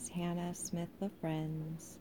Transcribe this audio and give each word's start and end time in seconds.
is 0.00 0.08
Hannah 0.08 0.54
Smith 0.54 0.88
LaFriends, 1.02 1.98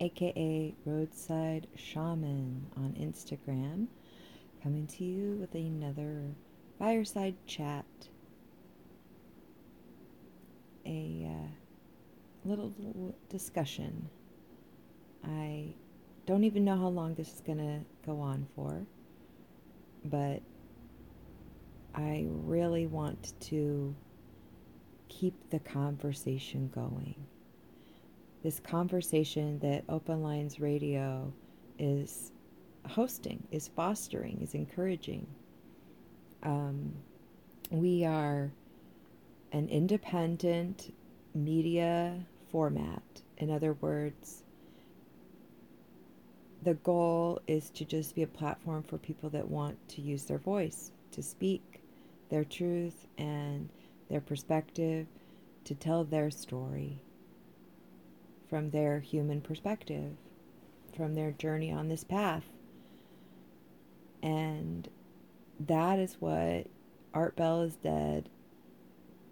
aka 0.00 0.74
Roadside 0.84 1.66
Shaman 1.74 2.66
on 2.76 2.94
Instagram, 3.00 3.86
coming 4.62 4.86
to 4.86 5.04
you 5.04 5.36
with 5.40 5.54
another 5.54 6.22
fireside 6.78 7.34
chat. 7.46 7.84
A 10.84 11.28
uh, 11.28 12.48
little 12.48 12.72
discussion. 13.28 14.08
I 15.24 15.74
don't 16.26 16.44
even 16.44 16.64
know 16.64 16.76
how 16.76 16.88
long 16.88 17.14
this 17.14 17.32
is 17.32 17.40
going 17.40 17.58
to 17.58 17.80
go 18.04 18.20
on 18.20 18.46
for, 18.54 18.86
but 20.04 20.42
I 21.92 22.26
really 22.28 22.86
want 22.86 23.32
to 23.40 23.96
keep 25.08 25.34
the 25.50 25.58
conversation 25.58 26.70
going. 26.74 27.14
This 28.42 28.60
conversation 28.60 29.58
that 29.60 29.84
Open 29.88 30.22
Lines 30.22 30.60
Radio 30.60 31.32
is 31.78 32.32
hosting, 32.86 33.42
is 33.50 33.68
fostering, 33.68 34.40
is 34.42 34.54
encouraging. 34.54 35.26
Um, 36.42 36.92
we 37.70 38.04
are 38.04 38.50
an 39.52 39.68
independent 39.68 40.94
media 41.34 42.24
format. 42.50 43.02
In 43.38 43.50
other 43.50 43.72
words, 43.74 44.44
the 46.62 46.74
goal 46.74 47.40
is 47.46 47.70
to 47.70 47.84
just 47.84 48.14
be 48.14 48.22
a 48.22 48.26
platform 48.26 48.82
for 48.82 48.98
people 48.98 49.30
that 49.30 49.48
want 49.48 49.76
to 49.88 50.00
use 50.00 50.24
their 50.24 50.38
voice, 50.38 50.92
to 51.12 51.22
speak 51.22 51.80
their 52.28 52.44
truth 52.44 53.06
and 53.18 53.68
their 54.08 54.20
perspective, 54.20 55.06
to 55.64 55.74
tell 55.74 56.04
their 56.04 56.30
story 56.30 57.02
from 58.48 58.70
their 58.70 59.00
human 59.00 59.40
perspective, 59.40 60.12
from 60.96 61.14
their 61.14 61.32
journey 61.32 61.72
on 61.72 61.88
this 61.88 62.04
path. 62.04 62.44
And 64.22 64.88
that 65.60 65.98
is 65.98 66.16
what 66.20 66.66
Art 67.12 67.36
Bell 67.36 67.62
is 67.62 67.76
Dead 67.76 68.28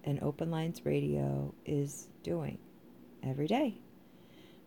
and 0.03 0.23
Open 0.23 0.50
Lines 0.50 0.85
Radio 0.85 1.55
is 1.65 2.09
doing 2.23 2.59
every 3.23 3.47
day. 3.47 3.75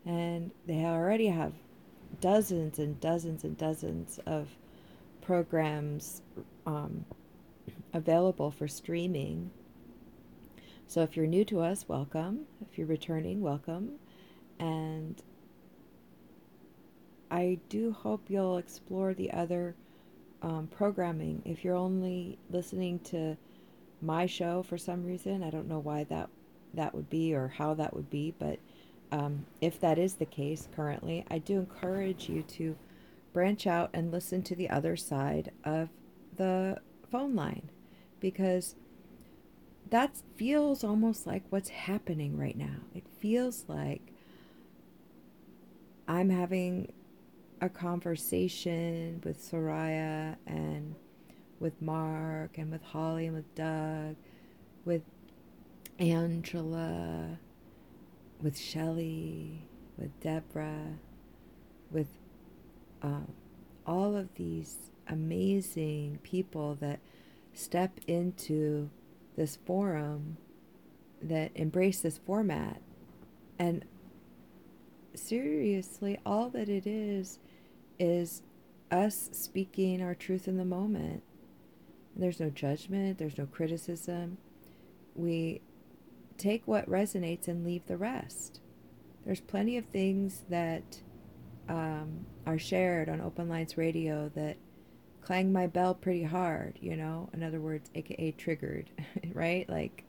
And 0.06 0.52
they 0.66 0.86
already 0.86 1.28
have 1.28 1.54
dozens 2.22 2.80
and 2.80 3.00
dozens 3.00 3.44
and 3.44 3.58
dozens 3.58 4.20
of 4.26 4.48
programs 5.22 6.22
um, 6.66 7.06
available 7.94 8.52
for 8.52 8.68
streaming 8.68 9.52
so 10.88 11.02
if 11.02 11.18
you're 11.18 11.28
new 11.28 11.44
to 11.46 11.60
us, 11.60 11.86
welcome. 11.88 12.46
If 12.62 12.78
you're 12.78 12.88
returning, 12.88 13.42
welcome. 13.42 13.94
And 14.60 15.22
I 17.30 17.60
do 17.68 17.92
hope 17.92 18.30
you'll 18.30 18.58
explore 18.58 19.14
the 19.14 19.32
other 19.34 19.76
um, 20.42 20.68
programming. 20.68 21.42
If 21.46 21.64
you're 21.64 21.76
only 21.76 22.40
listening 22.50 23.00
to 23.00 23.38
my 24.02 24.26
show 24.26 24.64
for 24.64 24.78
some 24.78 25.04
reason, 25.04 25.44
I 25.44 25.50
don't 25.50 25.68
know 25.68 25.80
why 25.80 26.06
that 26.06 26.30
that 26.74 26.94
would 26.94 27.10
be 27.10 27.34
or 27.34 27.48
how 27.50 27.74
that 27.74 27.94
would 27.94 28.10
be, 28.10 28.34
but 28.38 28.60
um, 29.12 29.46
if 29.62 29.80
that 29.80 29.98
is 29.98 30.16
the 30.16 30.26
case 30.26 30.68
currently, 30.76 31.26
I 31.30 31.40
do 31.40 31.60
encourage 31.60 32.30
you 32.30 32.44
to 32.44 32.78
branch 33.34 33.68
out 33.68 33.90
and 33.94 34.12
listen 34.12 34.42
to 34.44 34.56
the 34.56 34.70
other 34.70 34.96
side 34.96 35.52
of 35.64 35.90
the 36.36 36.80
phone 37.10 37.36
line 37.36 37.70
because 38.20 38.76
that 39.90 40.18
feels 40.36 40.84
almost 40.84 41.28
like 41.28 41.44
what's 41.50 41.70
happening 41.70 42.38
right 42.38 42.58
now. 42.58 42.78
It 42.96 43.04
feels 43.20 43.66
like 43.68 44.02
I'm 46.08 46.30
having 46.30 46.92
a 47.62 47.70
conversation 47.70 49.22
with 49.24 49.40
Soraya 49.40 50.36
and 50.46 50.96
with 51.60 51.82
Mark 51.82 52.58
and 52.58 52.72
with 52.72 52.84
Holly 52.84 53.26
and 53.26 53.36
with 53.36 53.56
Doug, 53.56 54.16
with 54.86 55.04
Angela, 56.00 57.40
with 58.42 58.58
Shelly, 58.58 59.64
with 59.98 60.18
Deborah, 60.20 60.94
with 61.92 62.08
um, 63.02 63.32
all 63.86 64.16
of 64.16 64.34
these 64.36 64.78
amazing 65.08 66.20
people 66.24 66.76
that 66.76 67.00
step 67.54 68.00
into 68.08 68.90
this 69.38 69.58
forum 69.66 70.38
that 71.22 71.52
embrace 71.56 72.02
this 72.02 72.18
format. 72.18 72.82
And 73.58 73.86
seriously, 75.16 76.20
all 76.26 76.50
that 76.50 76.68
it 76.68 76.86
is 76.86 77.40
is 77.98 78.42
us 78.92 79.30
speaking 79.32 80.02
our 80.02 80.16
truth 80.16 80.48
in 80.48 80.58
the 80.58 80.66
moment. 80.66 81.24
There's 82.16 82.40
no 82.40 82.50
judgment, 82.50 83.18
there's 83.18 83.38
no 83.38 83.46
criticism. 83.46 84.38
We 85.16 85.62
take 86.38 86.64
what 86.66 86.90
resonates 86.90 87.48
and 87.48 87.66
leave 87.66 87.86
the 87.88 87.98
rest. 87.98 88.60
There's 89.26 89.42
plenty 89.42 89.78
of 89.78 89.86
things 89.86 90.44
that 90.50 91.02
um, 91.68 92.26
are 92.46 92.58
shared 92.58 93.10
on 93.10 93.22
Open 93.22 93.50
Lines 93.50 93.78
Radio 93.78 94.32
that 94.36 94.58
clang 95.28 95.52
my 95.52 95.68
bell 95.68 95.94
pretty 95.94 96.24
hard, 96.24 96.80
you 96.80 96.96
know? 96.96 97.30
In 97.34 97.44
other 97.44 97.60
words, 97.60 97.92
aka 97.96 98.32
triggered, 98.32 98.90
right? 99.34 99.68
Like 99.70 100.06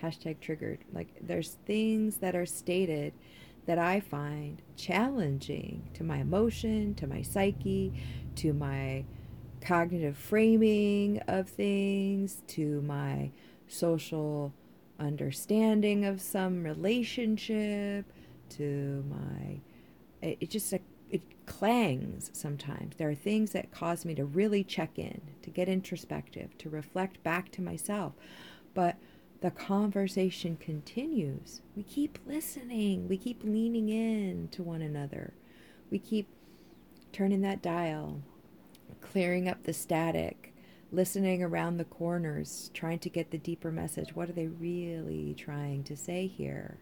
hashtag 0.00 0.38
triggered. 0.38 0.78
Like 0.92 1.08
there's 1.20 1.58
things 1.66 2.18
that 2.18 2.36
are 2.36 2.46
stated 2.46 3.12
that 3.66 3.78
I 3.78 3.98
find 3.98 4.62
challenging 4.76 5.90
to 5.94 6.04
my 6.04 6.18
emotion, 6.18 6.94
to 6.94 7.08
my 7.08 7.20
psyche, 7.20 7.92
to 8.36 8.52
my 8.52 9.04
cognitive 9.60 10.16
framing 10.16 11.18
of 11.26 11.48
things, 11.48 12.44
to 12.48 12.80
my 12.82 13.32
social 13.66 14.54
understanding 15.00 16.04
of 16.04 16.20
some 16.20 16.62
relationship, 16.62 18.04
to 18.50 19.04
my 19.10 19.62
it, 20.22 20.38
it 20.40 20.50
just 20.50 20.70
like 20.70 20.84
it 21.10 21.22
clangs 21.46 22.30
sometimes. 22.32 22.96
There 22.96 23.10
are 23.10 23.14
things 23.14 23.50
that 23.52 23.70
cause 23.72 24.04
me 24.04 24.14
to 24.14 24.24
really 24.24 24.64
check 24.64 24.98
in, 24.98 25.20
to 25.42 25.50
get 25.50 25.68
introspective, 25.68 26.56
to 26.58 26.70
reflect 26.70 27.22
back 27.22 27.50
to 27.52 27.62
myself. 27.62 28.12
But 28.72 28.96
the 29.40 29.50
conversation 29.50 30.56
continues. 30.56 31.62
We 31.74 31.82
keep 31.82 32.18
listening. 32.26 33.08
We 33.08 33.16
keep 33.16 33.42
leaning 33.42 33.88
in 33.88 34.48
to 34.52 34.62
one 34.62 34.82
another. 34.82 35.34
We 35.90 35.98
keep 35.98 36.28
turning 37.12 37.40
that 37.42 37.62
dial, 37.62 38.22
clearing 39.00 39.48
up 39.48 39.64
the 39.64 39.72
static, 39.72 40.54
listening 40.92 41.42
around 41.42 41.76
the 41.76 41.84
corners, 41.84 42.70
trying 42.74 42.98
to 43.00 43.08
get 43.08 43.30
the 43.30 43.38
deeper 43.38 43.72
message. 43.72 44.14
What 44.14 44.28
are 44.28 44.34
they 44.34 44.48
really 44.48 45.34
trying 45.38 45.84
to 45.84 45.96
say 45.96 46.26
here? 46.26 46.78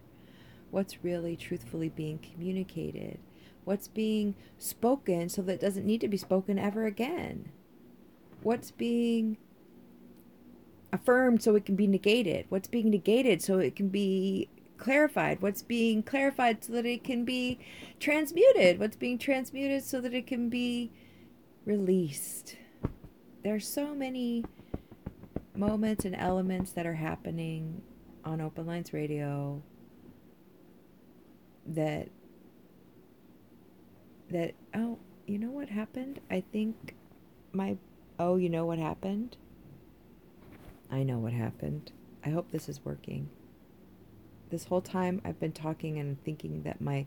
What's 0.70 1.04
really 1.04 1.36
truthfully 1.36 1.88
being 1.88 2.18
communicated? 2.18 3.18
What's 3.64 3.88
being 3.88 4.34
spoken 4.58 5.28
so 5.28 5.42
that 5.42 5.54
it 5.54 5.60
doesn't 5.60 5.86
need 5.86 6.00
to 6.00 6.08
be 6.08 6.16
spoken 6.16 6.58
ever 6.58 6.86
again? 6.86 7.50
What's 8.42 8.70
being 8.70 9.36
affirmed 10.92 11.42
so 11.42 11.54
it 11.54 11.64
can 11.66 11.76
be 11.76 11.86
negated? 11.86 12.46
What's 12.48 12.68
being 12.68 12.90
negated 12.90 13.42
so 13.42 13.58
it 13.58 13.76
can 13.76 13.88
be 13.88 14.48
clarified? 14.78 15.42
What's 15.42 15.62
being 15.62 16.02
clarified 16.02 16.64
so 16.64 16.72
that 16.72 16.86
it 16.86 17.04
can 17.04 17.24
be 17.24 17.58
transmuted? 18.00 18.78
What's 18.78 18.96
being 18.96 19.18
transmuted 19.18 19.84
so 19.84 20.00
that 20.00 20.14
it 20.14 20.26
can 20.26 20.48
be 20.48 20.90
released? 21.64 22.56
There's 23.42 23.68
so 23.68 23.94
many 23.94 24.44
moments 25.54 26.04
and 26.04 26.14
elements 26.14 26.72
that 26.72 26.86
are 26.86 26.94
happening 26.94 27.82
on 28.24 28.40
Open 28.40 28.66
Lines 28.66 28.92
Radio 28.92 29.62
that 31.66 32.08
that, 34.30 34.54
oh, 34.74 34.98
you 35.26 35.38
know 35.38 35.50
what 35.50 35.68
happened? 35.68 36.20
I 36.30 36.42
think 36.52 36.94
my, 37.52 37.76
oh, 38.18 38.36
you 38.36 38.48
know 38.48 38.66
what 38.66 38.78
happened? 38.78 39.36
I 40.90 41.02
know 41.02 41.18
what 41.18 41.32
happened. 41.32 41.92
I 42.24 42.30
hope 42.30 42.50
this 42.50 42.68
is 42.68 42.84
working. 42.84 43.28
This 44.50 44.64
whole 44.64 44.80
time 44.80 45.20
I've 45.24 45.38
been 45.38 45.52
talking 45.52 45.98
and 45.98 46.22
thinking 46.24 46.62
that 46.62 46.80
my 46.80 47.06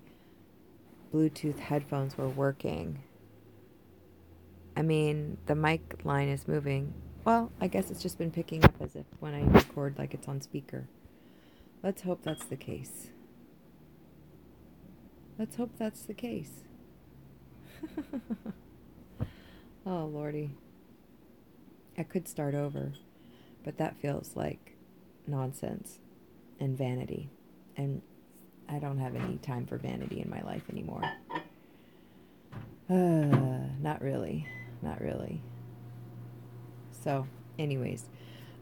Bluetooth 1.14 1.60
headphones 1.60 2.18
were 2.18 2.30
working. 2.30 3.00
I 4.78 4.84
mean, 4.84 5.38
the 5.48 5.56
mic 5.56 6.02
line 6.04 6.30
is 6.30 6.48
moving. 6.48 6.94
Well, 7.26 7.52
I 7.60 7.68
guess 7.68 7.92
it's 7.92 8.02
just 8.02 8.18
been 8.18 8.32
picking 8.32 8.64
up 8.64 8.76
as 8.80 8.96
if 8.96 9.06
when 9.20 9.34
I 9.34 9.44
record, 9.44 9.98
like 9.98 10.14
it's 10.14 10.28
on 10.28 10.42
speaker. 10.42 10.88
Let's 11.84 12.04
hope 12.04 12.24
that's 12.24 12.46
the 12.46 12.56
case. 12.56 13.10
Let's 15.38 15.56
hope 15.56 15.72
that's 15.78 16.04
the 16.04 16.14
case. 16.14 16.64
oh, 19.86 20.06
Lordy. 20.06 20.52
I 21.98 22.04
could 22.04 22.28
start 22.28 22.56
over, 22.56 22.94
but 23.64 23.78
that 23.78 24.00
feels 24.02 24.36
like 24.36 24.76
nonsense 25.28 26.00
and 26.60 26.78
vanity. 26.78 27.30
And 27.78 28.02
I 28.70 28.80
don't 28.80 29.00
have 29.00 29.16
any 29.16 29.38
time 29.38 29.66
for 29.66 29.78
vanity 29.78 30.22
in 30.22 30.30
my 30.30 30.42
life 30.42 30.64
anymore. 30.70 31.04
Uh, 32.90 32.94
not 33.82 34.02
really. 34.02 34.48
Not 34.82 35.02
really. 35.02 35.42
So, 37.04 37.28
anyways, 37.60 38.06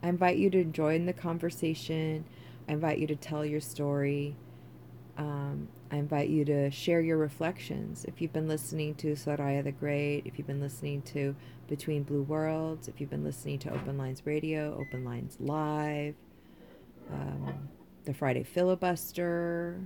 I 0.01 0.09
invite 0.09 0.37
you 0.37 0.49
to 0.51 0.63
join 0.63 1.05
the 1.05 1.13
conversation. 1.13 2.25
I 2.67 2.73
invite 2.73 2.99
you 2.99 3.07
to 3.07 3.15
tell 3.15 3.45
your 3.45 3.61
story. 3.61 4.35
Um, 5.17 5.67
I 5.91 5.97
invite 5.97 6.29
you 6.29 6.45
to 6.45 6.71
share 6.71 7.01
your 7.01 7.17
reflections. 7.17 8.05
If 8.05 8.21
you've 8.21 8.33
been 8.33 8.47
listening 8.47 8.95
to 8.95 9.13
Soraya 9.13 9.63
the 9.63 9.71
Great, 9.71 10.23
if 10.25 10.37
you've 10.37 10.47
been 10.47 10.61
listening 10.61 11.01
to 11.03 11.35
Between 11.67 12.03
Blue 12.03 12.23
Worlds, 12.23 12.87
if 12.87 13.01
you've 13.01 13.09
been 13.09 13.23
listening 13.23 13.59
to 13.59 13.73
Open 13.73 13.97
Lines 13.97 14.25
Radio, 14.25 14.77
Open 14.79 15.03
Lines 15.03 15.35
Live, 15.39 16.15
um, 17.11 17.69
the 18.05 18.13
Friday 18.13 18.43
Filibuster, 18.43 19.81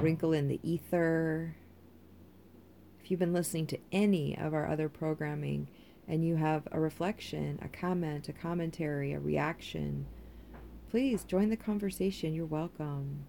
Wrinkle 0.00 0.32
in 0.32 0.48
the 0.48 0.60
Ether. 0.62 1.56
If 3.00 3.10
you've 3.10 3.20
been 3.20 3.32
listening 3.32 3.66
to 3.68 3.78
any 3.90 4.36
of 4.38 4.54
our 4.54 4.68
other 4.68 4.88
programming 4.88 5.68
and 6.06 6.24
you 6.24 6.36
have 6.36 6.68
a 6.70 6.78
reflection, 6.78 7.58
a 7.62 7.68
comment, 7.68 8.28
a 8.28 8.32
commentary, 8.32 9.12
a 9.12 9.18
reaction, 9.18 10.06
please 10.90 11.24
join 11.24 11.48
the 11.48 11.56
conversation. 11.56 12.34
You're 12.34 12.46
welcome. 12.46 13.24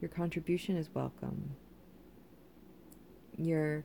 Your 0.00 0.10
contribution 0.10 0.76
is 0.76 0.90
welcome. 0.94 1.56
Your 3.36 3.84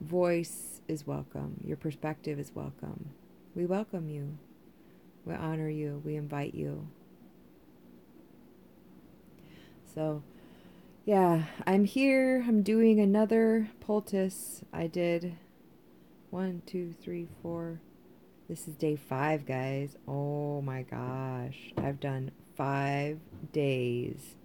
voice 0.00 0.80
is 0.88 1.06
welcome. 1.06 1.60
Your 1.64 1.76
perspective 1.76 2.38
is 2.38 2.52
welcome. 2.54 3.10
We 3.54 3.66
welcome 3.66 4.08
you. 4.08 4.38
We 5.24 5.34
honor 5.34 5.68
you. 5.68 6.00
We 6.04 6.16
invite 6.16 6.54
you. 6.54 6.88
So, 9.94 10.22
yeah, 11.04 11.44
I'm 11.66 11.84
here. 11.84 12.44
I'm 12.46 12.62
doing 12.62 12.98
another 13.00 13.68
poultice. 13.80 14.62
I 14.72 14.86
did 14.86 15.36
one, 16.30 16.62
two, 16.64 16.94
three, 17.02 17.28
four. 17.42 17.80
This 18.48 18.68
is 18.68 18.76
day 18.76 18.96
five, 18.96 19.44
guys. 19.44 19.96
Oh 20.08 20.62
my 20.62 20.82
gosh. 20.82 21.72
I've 21.76 22.00
done 22.00 22.30
five 22.56 23.18
days 23.52 24.36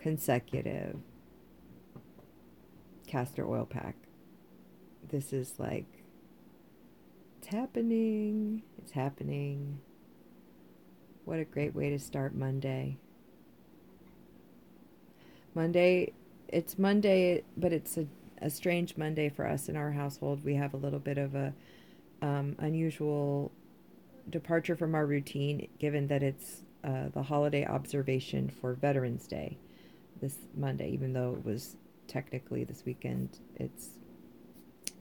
consecutive 0.00 0.96
castor 3.06 3.46
oil 3.46 3.66
pack. 3.66 3.94
This 5.08 5.32
is 5.32 5.54
like, 5.58 5.86
it's 7.38 7.48
happening. 7.48 8.62
It's 8.78 8.92
happening. 8.92 9.80
What 11.24 11.38
a 11.38 11.44
great 11.44 11.74
way 11.74 11.90
to 11.90 11.98
start 11.98 12.34
Monday. 12.34 12.96
Monday, 15.54 16.12
it's 16.48 16.78
Monday, 16.78 17.42
but 17.56 17.72
it's 17.72 17.98
a, 17.98 18.06
a 18.40 18.48
strange 18.48 18.96
Monday 18.96 19.28
for 19.28 19.46
us 19.46 19.68
in 19.68 19.76
our 19.76 19.92
household. 19.92 20.44
We 20.44 20.54
have 20.54 20.72
a 20.72 20.78
little 20.78 20.98
bit 20.98 21.18
of 21.18 21.34
a 21.34 21.52
um, 22.22 22.56
unusual 22.58 23.50
departure 24.30 24.76
from 24.76 24.94
our 24.94 25.06
routine, 25.06 25.68
given 25.78 26.06
that 26.06 26.22
it's 26.22 26.62
uh, 26.84 27.08
the 27.12 27.24
holiday 27.24 27.66
observation 27.66 28.48
for 28.48 28.74
Veterans 28.74 29.26
Day 29.26 29.58
this 30.20 30.36
Monday, 30.56 30.90
even 30.90 31.12
though 31.12 31.34
it 31.38 31.44
was 31.44 31.76
technically 32.06 32.64
this 32.64 32.84
weekend. 32.84 33.38
It's 33.56 33.90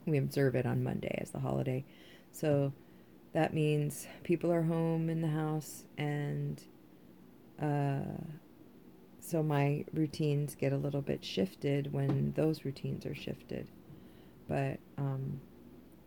we 0.05 0.17
observe 0.17 0.55
it 0.55 0.65
on 0.65 0.83
Monday 0.83 1.17
as 1.21 1.31
the 1.31 1.39
holiday, 1.39 1.83
so 2.31 2.73
that 3.33 3.53
means 3.53 4.07
people 4.23 4.51
are 4.51 4.63
home 4.63 5.09
in 5.09 5.21
the 5.21 5.27
house, 5.27 5.83
and 5.97 6.61
uh, 7.61 7.99
so 9.19 9.43
my 9.43 9.85
routines 9.93 10.55
get 10.55 10.73
a 10.73 10.77
little 10.77 11.01
bit 11.01 11.23
shifted 11.23 11.93
when 11.93 12.33
those 12.35 12.65
routines 12.65 13.05
are 13.05 13.15
shifted. 13.15 13.67
But 14.47 14.79
um, 14.97 15.39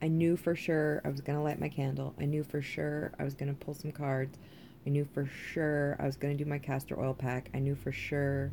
I 0.00 0.08
knew 0.08 0.36
for 0.36 0.56
sure 0.56 1.00
I 1.04 1.08
was 1.08 1.20
gonna 1.20 1.42
light 1.42 1.60
my 1.60 1.68
candle. 1.68 2.14
I 2.18 2.24
knew 2.24 2.42
for 2.42 2.60
sure 2.60 3.12
I 3.20 3.24
was 3.24 3.34
gonna 3.34 3.54
pull 3.54 3.74
some 3.74 3.92
cards. 3.92 4.36
I 4.84 4.90
knew 4.90 5.04
for 5.04 5.26
sure 5.26 5.96
I 6.00 6.06
was 6.06 6.16
gonna 6.16 6.34
do 6.34 6.44
my 6.44 6.58
castor 6.58 6.98
oil 6.98 7.14
pack. 7.14 7.50
I 7.54 7.60
knew 7.60 7.76
for 7.76 7.92
sure 7.92 8.50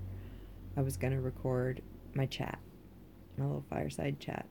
I 0.77 0.81
was 0.81 0.97
going 0.97 1.13
to 1.13 1.21
record 1.21 1.81
my 2.13 2.25
chat, 2.25 2.59
my 3.37 3.45
little 3.45 3.65
fireside 3.69 4.19
chat. 4.19 4.45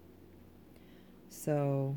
So 1.29 1.97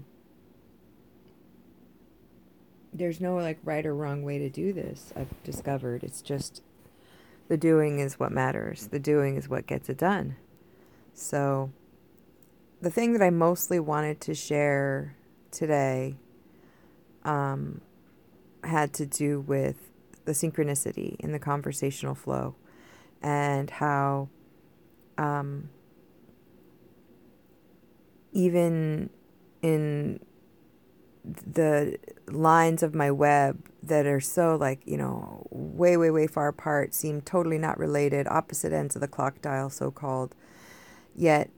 there's 2.94 3.22
no 3.22 3.36
like 3.36 3.60
right 3.64 3.86
or 3.86 3.96
wrong 3.96 4.24
way 4.24 4.38
to 4.40 4.50
do 4.50 4.74
this. 4.74 5.14
I've 5.16 5.44
discovered 5.44 6.04
it's 6.04 6.22
just 6.22 6.62
the 7.48 7.58
doing 7.58 8.00
is 8.00 8.20
what 8.20 8.32
matters. 8.32 8.88
The 8.88 9.00
doing 9.00 9.36
is 9.36 9.50
what 9.50 9.68
gets 9.68 9.90
it 9.90 9.98
done. 9.98 10.36
So 11.14 11.72
the 12.82 12.90
thing 12.90 13.14
that 13.14 13.22
I 13.22 13.30
mostly 13.30 13.80
wanted 13.80 14.22
to 14.22 14.34
share 14.34 15.16
today 15.52 16.16
um, 17.24 17.82
had 18.64 18.94
to 18.94 19.06
do 19.06 19.42
with 19.42 19.92
the 20.26 20.32
synchronicity 20.32 21.16
in 21.20 21.32
the 21.32 21.40
conversational 21.40 22.16
flow 22.16 22.56
and 23.22 23.70
how 23.70 24.30
um, 25.18 25.70
even 28.32 29.10
in 29.62 30.20
the 31.24 31.98
lines 32.28 32.82
of 32.82 32.96
my 32.96 33.12
web 33.12 33.70
that 33.84 34.06
are 34.06 34.20
so 34.20 34.56
like 34.56 34.80
you 34.86 34.98
know 34.98 35.46
way 35.52 35.96
way 35.98 36.10
way 36.10 36.26
far 36.26 36.48
apart 36.48 36.94
seem 36.96 37.22
totally 37.22 37.58
not 37.58 37.78
related 37.78 38.28
opposite 38.28 38.74
ends 38.74 38.96
of 38.96 39.02
the 39.02 39.08
clock 39.08 39.40
dial 39.42 39.70
so 39.70 39.92
called 39.92 40.34
yet 41.16 41.50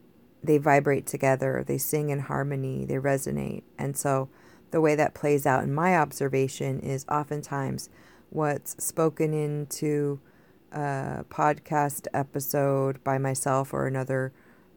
they 0.44 0.58
vibrate 0.58 1.06
together 1.06 1.64
they 1.66 1.78
sing 1.78 2.10
in 2.10 2.20
harmony 2.20 2.86
they 2.86 2.96
resonate. 2.96 3.64
And 3.78 3.96
so 3.96 4.30
the 4.72 4.82
way 4.82 4.96
that 4.96 5.14
plays 5.14 5.46
out 5.46 5.64
in 5.64 5.74
my 5.74 5.96
observation 5.96 6.80
is 6.80 7.06
oftentimes 7.10 7.90
what's 8.30 8.84
spoken 8.84 9.34
into 9.34 10.20
a 10.74 11.26
podcast 11.30 12.08
episode 12.14 13.04
by 13.04 13.18
myself 13.18 13.74
or 13.74 13.88
another 13.88 14.34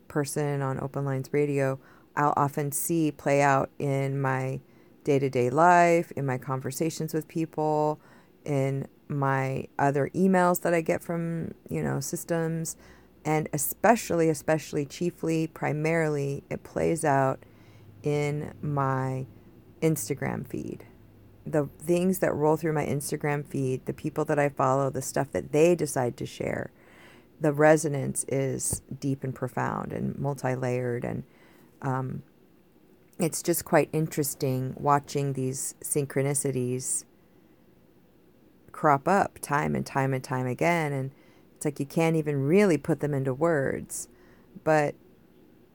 person 0.08 0.62
on 0.62 0.80
Open 0.80 1.04
Lines 1.04 1.30
Radio, 1.32 1.78
I'll 2.16 2.34
often 2.36 2.72
see 2.72 3.10
play 3.10 3.42
out 3.42 3.70
in 3.78 4.20
my 4.20 4.60
day 5.04 5.18
to 5.18 5.30
day 5.30 5.50
life, 5.50 6.12
in 6.12 6.26
my 6.26 6.38
conversations 6.38 7.14
with 7.14 7.28
people, 7.28 8.00
in 8.44 8.86
my 9.08 9.66
other 9.78 10.10
emails 10.14 10.62
that 10.62 10.74
I 10.74 10.80
get 10.80 11.02
from, 11.02 11.52
you 11.68 11.82
know, 11.82 12.00
systems. 12.00 12.76
And 13.24 13.48
especially, 13.52 14.28
especially, 14.28 14.86
chiefly, 14.86 15.48
primarily, 15.48 16.44
it 16.48 16.62
plays 16.62 17.04
out 17.04 17.40
in 18.02 18.54
my 18.62 19.26
Instagram 19.82 20.46
feed 20.46 20.84
the 21.46 21.68
things 21.78 22.18
that 22.18 22.34
roll 22.34 22.56
through 22.56 22.72
my 22.72 22.84
Instagram 22.84 23.46
feed, 23.46 23.86
the 23.86 23.92
people 23.92 24.24
that 24.24 24.38
I 24.38 24.48
follow, 24.48 24.90
the 24.90 25.02
stuff 25.02 25.30
that 25.30 25.52
they 25.52 25.74
decide 25.76 26.16
to 26.16 26.26
share, 26.26 26.70
the 27.40 27.52
resonance 27.52 28.24
is 28.28 28.82
deep 28.98 29.22
and 29.22 29.34
profound 29.34 29.92
and 29.92 30.18
multi 30.18 30.54
layered. 30.54 31.04
And 31.04 31.22
um, 31.82 32.22
it's 33.18 33.42
just 33.42 33.64
quite 33.64 33.88
interesting 33.92 34.74
watching 34.76 35.34
these 35.34 35.74
synchronicities 35.82 37.04
crop 38.72 39.06
up 39.06 39.38
time 39.40 39.74
and 39.74 39.86
time 39.86 40.12
and 40.12 40.24
time 40.24 40.46
again. 40.46 40.92
And 40.92 41.12
it's 41.54 41.64
like 41.64 41.78
you 41.78 41.86
can't 41.86 42.16
even 42.16 42.42
really 42.42 42.76
put 42.76 43.00
them 43.00 43.14
into 43.14 43.32
words. 43.32 44.08
But 44.64 44.96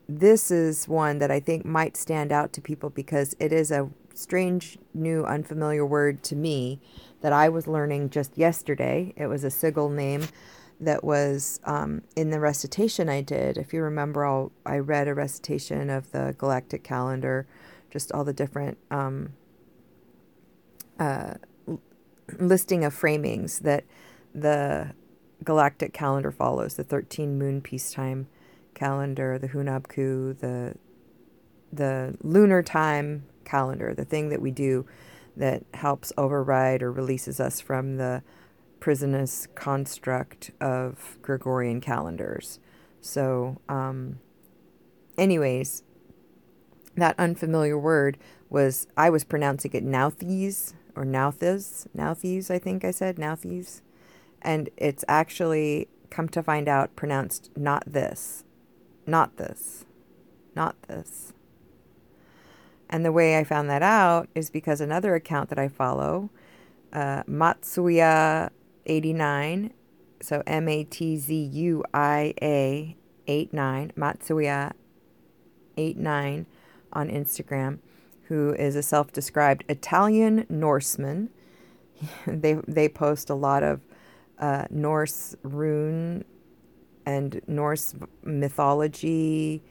this 0.10 0.51
is 0.51 0.88
one 0.88 1.20
that 1.20 1.32
I 1.32 1.40
think 1.40 1.63
might 1.63 1.96
stand 1.96 2.32
out 2.32 2.51
to 2.54 2.62
people 2.62 2.90
because 2.90 3.36
it 3.40 3.54
is 3.54 3.72
a 3.72 3.90
strange, 4.13 4.77
new, 4.94 5.24
unfamiliar 5.24 5.86
word 5.86 6.24
to 6.24 6.36
me 6.36 6.80
that 7.22 7.34
I 7.34 7.50
was 7.50 7.68
learning 7.68 8.10
just 8.10 8.38
yesterday. 8.38 9.13
It 9.15 9.27
was 9.27 9.44
a 9.44 9.51
sigil 9.51 9.89
name 9.89 10.27
that 10.80 11.03
was 11.03 11.60
um, 11.63 12.01
in 12.15 12.32
the 12.32 12.39
recitation 12.39 13.08
I 13.08 13.22
did. 13.22 13.58
If 13.58 13.74
you 13.74 13.84
remember, 13.84 14.25
I'll, 14.25 14.51
I 14.65 14.77
read 14.80 15.08
a 15.08 15.13
recitation 15.13 15.89
of 15.89 16.12
the 16.12 16.36
galactic 16.38 16.84
calendar, 16.84 17.48
just 17.91 18.12
all 18.12 18.24
the 18.24 18.34
different 18.34 18.77
um, 18.89 19.34
uh, 21.00 21.36
listing 22.39 22.84
of 22.84 23.00
framings 23.00 23.60
that 23.60 23.84
the 24.34 24.94
galactic 25.44 25.94
calendar 25.94 26.32
follows 26.32 26.75
the 26.75 26.84
13 26.84 27.38
moon 27.38 27.62
peacetime 27.62 28.27
calendar, 28.74 29.38
the 29.38 29.50
Hunabku, 29.50 30.39
the 30.39 30.75
the 31.74 32.18
lunar 32.22 32.62
time 32.62 33.24
calendar, 33.51 33.93
the 33.93 34.05
thing 34.05 34.29
that 34.29 34.41
we 34.41 34.51
do 34.51 34.86
that 35.36 35.63
helps 35.74 36.13
override 36.17 36.81
or 36.81 36.91
releases 36.91 37.39
us 37.39 37.60
from 37.60 37.98
the 37.98 38.24
prisonous 38.79 39.48
construct 39.55 40.51
of 40.62 41.17
Gregorian 41.22 41.81
calendars. 41.81 42.60
So, 43.01 43.60
um, 43.67 44.20
anyways, 45.17 45.84
that 46.96 47.15
unfamiliar 47.20 47.77
word 47.77 48.17
was, 48.50 48.88
I 48.96 49.10
was 49.10 49.24
pronouncing 49.24 49.72
it 49.74 49.86
Nauthies 49.86 50.74
or 50.96 51.05
Nauthes, 51.05 51.88
Nauthies, 51.96 52.50
I 52.50 52.60
think 52.60 52.86
I 52.86 52.91
said, 52.91 53.17
Nauthies. 53.17 53.81
And 54.41 54.70
it's 54.77 55.05
actually 55.08 55.88
come 56.10 56.27
to 56.29 56.43
find 56.43 56.67
out 56.67 56.96
pronounced 56.96 57.51
not 57.55 57.84
this, 57.86 58.43
not 59.05 59.38
this, 59.38 59.86
not 60.55 60.75
this. 60.88 61.34
And 62.91 63.05
the 63.05 63.12
way 63.12 63.38
I 63.38 63.43
found 63.45 63.69
that 63.69 63.81
out 63.81 64.27
is 64.36 64.50
because 64.50 64.81
another 64.81 65.15
account 65.15 65.48
that 65.50 65.57
I 65.57 65.69
follow, 65.69 66.29
uh, 66.91 67.24
Matzuia89, 67.24 69.71
so 70.21 70.43
M 70.45 70.67
A 70.67 70.83
T 70.83 71.15
Z 71.17 71.33
U 71.33 71.83
I 71.93 72.33
A 72.41 72.98
89, 73.27 73.93
Matzuia89 73.98 76.45
on 76.93 77.10
Instagram, 77.10 77.79
who 78.24 78.53
is 78.53 78.75
a 78.75 78.83
self 78.83 79.13
described 79.13 79.63
Italian 79.69 80.45
Norseman. 80.50 81.29
they, 82.27 82.55
they 82.67 82.89
post 82.89 83.29
a 83.29 83.36
lot 83.36 83.63
of 83.63 83.79
uh, 84.39 84.65
Norse 84.69 85.38
rune 85.43 86.25
and 87.05 87.39
Norse 87.48 87.95
mythology, 88.24 89.63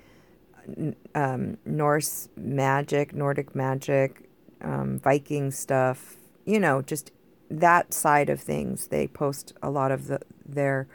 um, 1.15 1.57
Norse 1.65 2.29
magic, 2.37 3.15
Nordic 3.15 3.55
magic, 3.55 4.29
um, 4.61 4.99
Viking 4.99 5.51
stuff, 5.51 6.17
you 6.45 6.61
know, 6.61 6.83
just 6.83 7.13
that 7.51 7.93
side 7.93 8.29
of 8.29 8.41
things. 8.41 8.89
They 8.89 9.07
post 9.07 9.53
a 9.63 9.71
lot 9.71 9.91
of 9.91 10.07
the, 10.07 10.21
their 10.47 10.87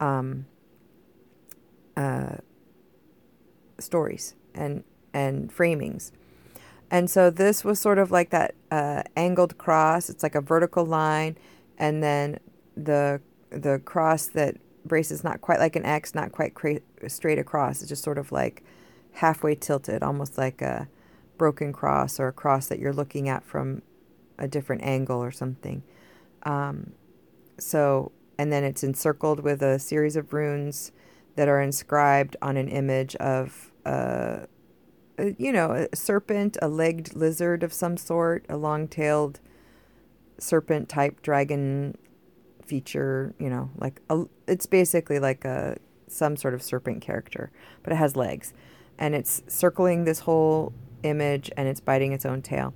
um, 0.00 0.46
uh, 1.96 2.36
stories 3.78 4.34
and, 4.54 4.84
and 5.12 5.54
framings. 5.54 6.12
And 6.90 7.10
so 7.10 7.30
this 7.30 7.64
was 7.64 7.78
sort 7.78 7.98
of 7.98 8.10
like 8.10 8.30
that 8.30 8.54
uh, 8.70 9.02
angled 9.16 9.58
cross. 9.58 10.08
It's 10.08 10.22
like 10.22 10.34
a 10.34 10.40
vertical 10.40 10.86
line, 10.86 11.36
and 11.76 12.02
then 12.02 12.38
the 12.76 13.20
the 13.50 13.80
cross 13.84 14.26
that 14.28 14.56
braces 14.84 15.22
not 15.22 15.40
quite 15.40 15.58
like 15.58 15.76
an 15.76 15.84
X, 15.84 16.14
not 16.14 16.32
quite 16.32 16.54
cra- 16.54 16.80
straight 17.06 17.38
across. 17.38 17.80
It's 17.80 17.88
just 17.88 18.02
sort 18.02 18.18
of 18.18 18.32
like 18.32 18.62
halfway 19.18 19.54
tilted, 19.54 20.02
almost 20.02 20.38
like 20.38 20.62
a 20.62 20.88
broken 21.36 21.72
cross 21.72 22.20
or 22.20 22.28
a 22.28 22.32
cross 22.32 22.68
that 22.68 22.78
you're 22.78 22.92
looking 22.92 23.28
at 23.28 23.44
from 23.44 23.82
a 24.38 24.46
different 24.46 24.82
angle 24.82 25.20
or 25.22 25.32
something. 25.32 25.82
Um, 26.44 26.92
so, 27.58 28.12
and 28.38 28.52
then 28.52 28.62
it's 28.62 28.84
encircled 28.84 29.40
with 29.40 29.60
a 29.60 29.78
series 29.80 30.14
of 30.14 30.32
runes 30.32 30.92
that 31.34 31.48
are 31.48 31.60
inscribed 31.60 32.36
on 32.40 32.56
an 32.56 32.68
image 32.68 33.16
of 33.16 33.72
uh, 33.84 34.46
a, 35.18 35.34
you 35.36 35.52
know, 35.52 35.72
a 35.72 35.96
serpent, 35.96 36.56
a 36.62 36.68
legged 36.68 37.16
lizard 37.16 37.64
of 37.64 37.72
some 37.72 37.96
sort, 37.96 38.46
a 38.48 38.56
long-tailed 38.56 39.40
serpent 40.38 40.88
type 40.88 41.22
dragon 41.22 41.96
feature, 42.64 43.34
you 43.40 43.50
know, 43.50 43.70
like 43.76 44.00
a, 44.10 44.24
it's 44.46 44.66
basically 44.66 45.18
like 45.18 45.44
a 45.44 45.76
some 46.06 46.36
sort 46.36 46.54
of 46.54 46.62
serpent 46.62 47.02
character, 47.02 47.50
but 47.82 47.92
it 47.92 47.96
has 47.96 48.14
legs. 48.14 48.52
And 48.98 49.14
it's 49.14 49.42
circling 49.46 50.04
this 50.04 50.20
whole 50.20 50.72
image 51.02 51.50
and 51.56 51.68
it's 51.68 51.80
biting 51.80 52.12
its 52.12 52.26
own 52.26 52.42
tail. 52.42 52.74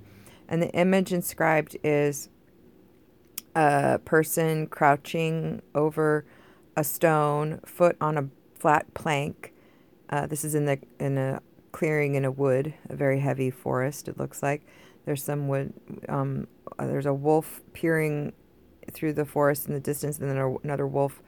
And 0.48 0.62
the 0.62 0.70
image 0.70 1.12
inscribed 1.12 1.76
is 1.82 2.28
a 3.54 3.98
person 4.04 4.66
crouching 4.66 5.62
over 5.74 6.24
a 6.76 6.84
stone, 6.84 7.60
foot 7.64 7.96
on 8.00 8.16
a 8.18 8.28
flat 8.58 8.92
plank. 8.94 9.52
Uh, 10.08 10.26
this 10.26 10.44
is 10.44 10.54
in 10.54 10.66
the 10.66 10.78
in 10.98 11.18
a 11.18 11.40
clearing 11.72 12.14
in 12.14 12.24
a 12.24 12.30
wood, 12.30 12.74
a 12.88 12.96
very 12.96 13.20
heavy 13.20 13.50
forest. 13.50 14.08
It 14.08 14.18
looks 14.18 14.42
like 14.42 14.62
there's 15.04 15.22
some 15.22 15.48
wood. 15.48 15.72
Um, 16.08 16.46
uh, 16.78 16.86
there's 16.86 17.06
a 17.06 17.14
wolf 17.14 17.60
peering 17.72 18.32
through 18.90 19.14
the 19.14 19.24
forest 19.24 19.66
in 19.66 19.74
the 19.74 19.80
distance, 19.80 20.18
and 20.18 20.30
then 20.30 20.58
another 20.62 20.86
wolf 20.86 21.22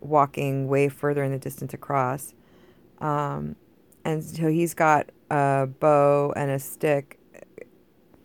walking 0.00 0.68
way 0.68 0.88
further 0.88 1.22
in 1.22 1.32
the 1.32 1.38
distance 1.38 1.74
across. 1.74 2.34
Um, 2.98 3.56
and 4.04 4.22
so 4.22 4.48
he's 4.48 4.74
got 4.74 5.10
a 5.30 5.68
bow 5.80 6.32
and 6.36 6.50
a 6.50 6.58
stick 6.58 7.18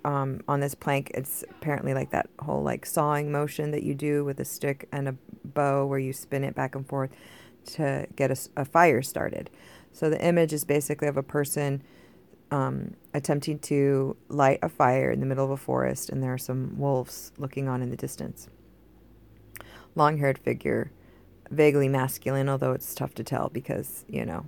um, 0.04 0.42
on 0.48 0.60
this 0.60 0.76
plank. 0.76 1.12
It's 1.14 1.44
apparently 1.50 1.94
like 1.94 2.12
that 2.12 2.30
whole 2.40 2.64
like 2.64 2.86
sawing 2.86 3.32
motion 3.32 3.72
that 3.72 3.84
you 3.84 3.94
do 3.94 4.24
with 4.26 4.40
a 4.40 4.46
stick 4.46 4.88
and 4.92 5.10
a 5.10 5.16
bow, 5.44 5.86
where 5.86 6.00
you 6.00 6.14
spin 6.14 6.44
it 6.44 6.56
back 6.56 6.76
and 6.76 6.88
forth 6.88 7.12
to 7.74 8.08
get 8.16 8.32
a, 8.32 8.38
a 8.56 8.66
fire 8.66 9.02
started. 9.02 9.50
So 9.92 10.10
the 10.10 10.24
image 10.24 10.54
is 10.54 10.64
basically 10.64 11.08
of 11.08 11.18
a 11.18 11.24
person 11.24 11.84
um, 12.52 12.94
attempting 13.14 13.60
to 13.60 14.16
light 14.30 14.60
a 14.62 14.70
fire 14.70 15.12
in 15.12 15.20
the 15.20 15.26
middle 15.26 15.44
of 15.44 15.52
a 15.52 15.58
forest, 15.58 16.10
and 16.10 16.24
there 16.24 16.34
are 16.34 16.38
some 16.38 16.78
wolves 16.78 17.32
looking 17.38 17.68
on 17.68 17.82
in 17.82 17.90
the 17.90 17.98
distance. 17.98 18.48
Long 19.96 20.18
haired 20.20 20.38
figure, 20.38 20.92
vaguely 21.50 21.90
masculine, 21.90 22.48
although 22.48 22.72
it's 22.72 22.94
tough 22.94 23.16
to 23.16 23.24
tell 23.24 23.50
because, 23.50 24.06
you 24.08 24.26
know, 24.26 24.46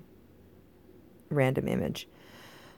random 1.29 1.67
image. 1.67 2.07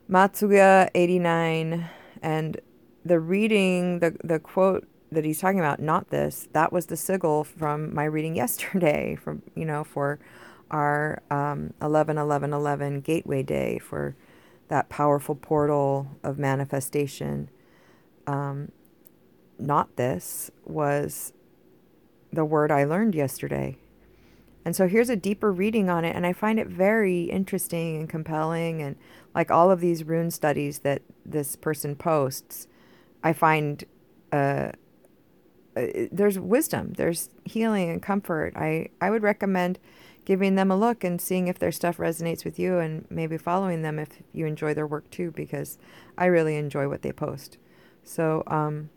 Matzuia 0.10 0.90
89, 0.94 1.90
and 2.22 2.60
the 3.06 3.20
reading, 3.20 4.00
the, 4.00 4.16
the 4.24 4.40
quote 4.40 4.88
that 5.12 5.26
he's 5.26 5.40
talking 5.40 5.60
about, 5.60 5.80
Nauthiz, 5.80 6.48
that 6.54 6.72
was 6.72 6.88
the 6.88 6.98
sigil 6.98 7.44
from 7.44 7.94
my 7.94 8.04
reading 8.04 8.36
yesterday, 8.44 9.16
from, 9.16 9.42
you 9.56 9.66
know, 9.66 9.84
for 9.84 10.20
our 10.70 11.22
um, 11.30 11.74
11 11.82 12.18
11 12.18 12.54
11 12.54 13.02
gateway 13.02 13.44
day 13.44 13.78
for 13.78 14.16
that 14.70 14.88
powerful 14.88 15.36
portal 15.36 16.08
of 16.24 16.40
manifestation. 16.40 17.50
Um, 18.26 18.72
Nauthiz 19.62 20.50
was 20.66 21.34
the 22.32 22.46
word 22.46 22.72
I 22.72 22.86
learned 22.86 23.14
yesterday. 23.14 23.78
And 24.64 24.76
so 24.76 24.88
here's 24.88 25.10
a 25.10 25.16
deeper 25.16 25.52
reading 25.52 25.90
on 25.90 26.06
it, 26.06 26.16
and 26.16 26.26
I 26.26 26.34
find 26.34 26.60
it 26.60 26.68
very 26.68 27.24
interesting 27.24 27.98
and 27.98 28.10
compelling. 28.10 28.82
And 28.82 28.96
like 29.34 29.50
all 29.50 29.72
of 29.72 29.80
these 29.80 30.04
rune 30.04 30.32
studies 30.32 30.80
that 30.80 31.02
this 31.26 31.56
person 31.56 31.96
posts, 31.96 32.68
I 33.24 33.34
find 33.34 33.84
uh, 34.32 34.72
uh, 35.76 35.88
there's 36.12 36.38
wisdom, 36.38 36.94
there's 36.94 37.30
healing 37.46 37.90
and 37.90 38.02
comfort. 38.02 38.54
I, 38.56 38.90
I 39.00 39.10
would 39.10 39.24
recommend 39.24 39.80
giving 40.26 40.56
them 40.56 40.70
a 40.70 40.78
look 40.78 41.04
and 41.04 41.20
seeing 41.20 41.48
if 41.48 41.58
their 41.58 41.72
stuff 41.72 41.98
resonates 41.98 42.46
with 42.46 42.60
you 42.60 42.78
and 42.78 43.06
maybe 43.10 43.38
following 43.38 43.82
them 43.82 43.98
if 43.98 44.10
you 44.34 44.46
enjoy 44.46 44.74
their 44.74 44.86
work 44.86 45.10
too, 45.10 45.32
because 45.32 45.80
I 46.18 46.26
really 46.26 46.58
enjoy 46.58 46.88
what 46.88 47.02
they 47.02 47.12
post. 47.12 47.58
So 48.04 48.44
um, 48.48 48.90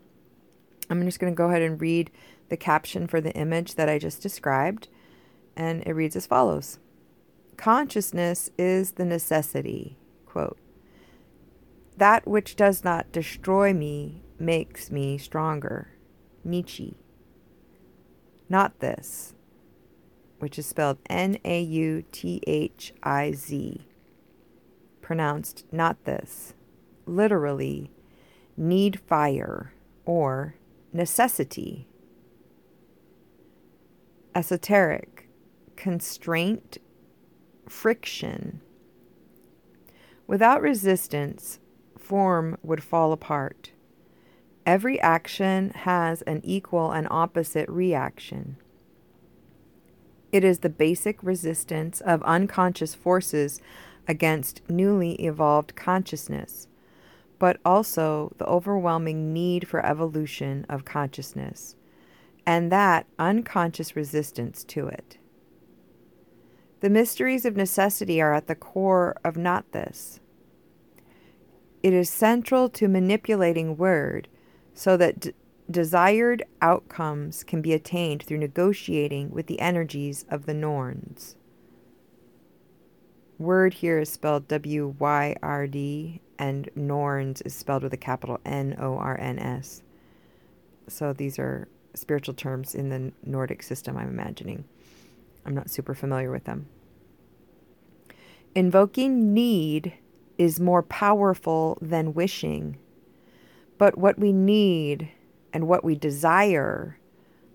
I'm 0.89 1.03
just 1.05 1.19
going 1.19 1.33
to 1.33 1.37
go 1.37 1.49
ahead 1.49 1.61
and 1.61 1.81
read 1.81 2.11
the 2.49 2.57
caption 2.57 3.07
for 3.07 3.21
the 3.21 3.33
image 3.33 3.75
that 3.75 3.89
I 3.89 3.97
just 3.97 4.21
described. 4.21 4.87
And 5.55 5.83
it 5.85 5.93
reads 5.93 6.15
as 6.15 6.25
follows 6.25 6.79
Consciousness 7.57 8.49
is 8.57 8.93
the 8.93 9.05
necessity. 9.05 9.97
Quote, 10.25 10.57
that 11.97 12.27
which 12.27 12.57
does 12.57 12.83
not 12.83 13.11
destroy 13.13 13.71
me 13.73 14.21
makes 14.37 14.91
me 14.91 15.17
stronger. 15.17 15.91
Nietzsche. 16.43 16.97
Nauthiz 18.49 19.35
which 20.39 20.59
is 20.59 20.65
spelled 20.65 20.97
N 21.09 21.37
A 21.43 21.61
U 21.61 22.03
T 22.11 22.41
H 22.45 22.93
I 23.03 23.31
Z, 23.31 23.87
pronounced 25.01 25.65
not 25.71 26.03
this, 26.05 26.53
literally, 27.05 27.91
need 28.57 28.99
fire 28.99 29.73
or 30.05 30.55
necessity. 30.93 31.87
Esoteric, 34.33 35.14
constraint, 35.75 36.77
friction. 37.67 38.61
Without 40.27 40.61
resistance, 40.61 41.59
form 41.97 42.57
would 42.63 42.83
fall 42.83 43.11
apart. 43.11 43.71
Every 44.65 44.99
action 44.99 45.71
has 45.71 46.21
an 46.23 46.41
equal 46.43 46.91
and 46.91 47.07
opposite 47.11 47.69
reaction. 47.69 48.57
It 50.31 50.43
is 50.43 50.59
the 50.59 50.69
basic 50.69 51.21
resistance 51.23 52.01
of 52.01 52.23
unconscious 52.23 52.95
forces 52.95 53.61
against 54.07 54.67
newly 54.69 55.13
evolved 55.13 55.75
consciousness, 55.75 56.67
but 57.39 57.59
also 57.63 58.33
the 58.37 58.45
overwhelming 58.45 59.33
need 59.33 59.67
for 59.67 59.85
evolution 59.85 60.65
of 60.67 60.85
consciousness, 60.85 61.75
and 62.45 62.71
that 62.71 63.05
unconscious 63.19 63.95
resistance 63.95 64.63
to 64.65 64.87
it. 64.87 65.17
The 66.81 66.89
mysteries 66.89 67.45
of 67.45 67.55
necessity 67.55 68.21
are 68.21 68.33
at 68.33 68.47
the 68.47 68.55
core 68.55 69.15
of 69.23 69.35
Nauthiz. 69.35 70.19
It 71.81 71.93
is 71.93 72.09
central 72.09 72.69
to 72.69 72.87
manipulating 72.87 73.75
wyrd 73.77 74.25
so 74.73 74.97
that 74.97 75.19
d- 75.19 75.33
desired 75.69 76.43
outcomes 76.61 77.43
can 77.43 77.61
be 77.61 77.73
attained 77.73 78.23
through 78.23 78.39
negotiating 78.39 79.31
with 79.31 79.47
the 79.47 79.59
energies 79.59 80.25
of 80.29 80.45
the 80.45 80.53
Norns. 80.53 81.35
Wyrd 83.39 83.73
here 83.73 83.99
is 83.99 84.09
spelled 84.09 84.47
W 84.47 84.95
Y 84.99 85.35
R 85.41 85.67
D, 85.67 86.21
and 86.37 86.69
Norns 86.75 87.41
is 87.41 87.53
spelled 87.53 87.83
with 87.83 87.93
a 87.93 87.97
capital 87.97 88.39
N 88.45 88.75
O 88.79 88.97
R 88.97 89.17
N 89.19 89.39
S. 89.39 89.81
So 90.87 91.13
these 91.13 91.39
are 91.39 91.67
spiritual 91.93 92.33
terms 92.33 92.75
in 92.75 92.89
the 92.89 93.11
Nordic 93.23 93.63
system, 93.63 93.97
I'm 93.97 94.09
imagining. 94.09 94.65
I'm 95.45 95.53
not 95.53 95.69
super 95.69 95.93
familiar 95.93 96.31
with 96.31 96.45
them. 96.45 96.67
Invoking 98.55 99.33
need 99.33 99.93
is 100.37 100.59
more 100.59 100.83
powerful 100.83 101.77
than 101.81 102.13
wishing, 102.13 102.77
but 103.77 103.97
what 103.97 104.17
we 104.17 104.31
need 104.31 105.09
and 105.53 105.67
what 105.67 105.83
we 105.83 105.95
desire 105.95 106.97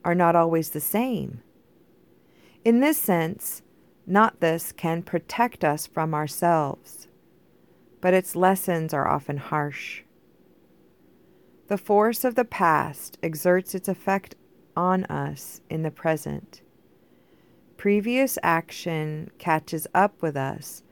are 0.05 0.15
not 0.15 0.37
always 0.37 0.71
the 0.71 0.81
same. 0.81 1.43
In 2.65 2.81
this 2.81 2.99
sense, 2.99 3.63
Nauthiz 4.07 4.73
can 4.77 5.03
protect 5.03 5.65
us 5.65 5.87
from 5.87 6.15
ourselves, 6.15 7.09
but 8.01 8.15
its 8.15 8.37
lessons 8.37 8.93
are 8.93 9.09
often 9.09 9.37
harsh. 9.37 10.03
The 11.69 11.79
force 11.79 12.25
of 12.25 12.35
the 12.35 12.45
past 12.45 13.19
exerts 13.23 13.75
its 13.75 13.89
effect 13.89 14.35
on 14.77 15.05
us 15.05 15.61
in 15.71 15.83
the 15.83 15.91
present. 15.91 16.63
Previous 17.81 18.37
action 18.43 19.31
catches 19.39 19.87
up 19.95 20.21
with 20.21 20.37
us 20.37 20.83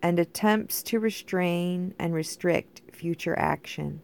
and 0.00 0.18
attempts 0.18 0.82
to 0.84 0.98
restrain 0.98 1.94
and 1.98 2.14
restrict 2.14 2.80
future 2.90 3.38
action, 3.38 4.00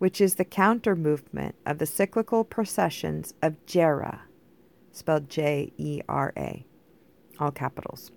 which 0.00 0.20
is 0.20 0.34
the 0.34 0.44
counter 0.44 0.96
movement 0.96 1.54
of 1.64 1.78
the 1.78 1.86
cyclical 1.86 2.42
processions 2.42 3.32
of 3.40 3.64
Jera, 3.64 4.22
spelled 4.90 5.30
J 5.30 5.72
E 5.76 6.00
R 6.08 6.32
A, 6.36 6.66
all 7.38 7.52
capitals. 7.52 8.10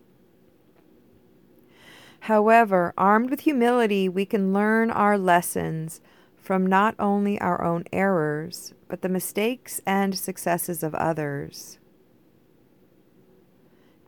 However, 2.22 2.96
armed 2.98 3.30
with 3.30 3.42
humility, 3.42 4.10
we 4.10 4.26
can 4.26 4.54
learn 4.54 4.90
our 4.90 5.20
lessons 5.20 6.02
from 6.36 6.66
not 6.66 6.96
only 6.98 7.40
our 7.40 7.64
own 7.64 7.84
errors, 7.94 8.74
but 8.88 9.04
the 9.04 9.08
mistakes 9.08 9.80
and 9.86 10.18
successes 10.18 10.82
of 10.82 10.96
others. 10.96 11.78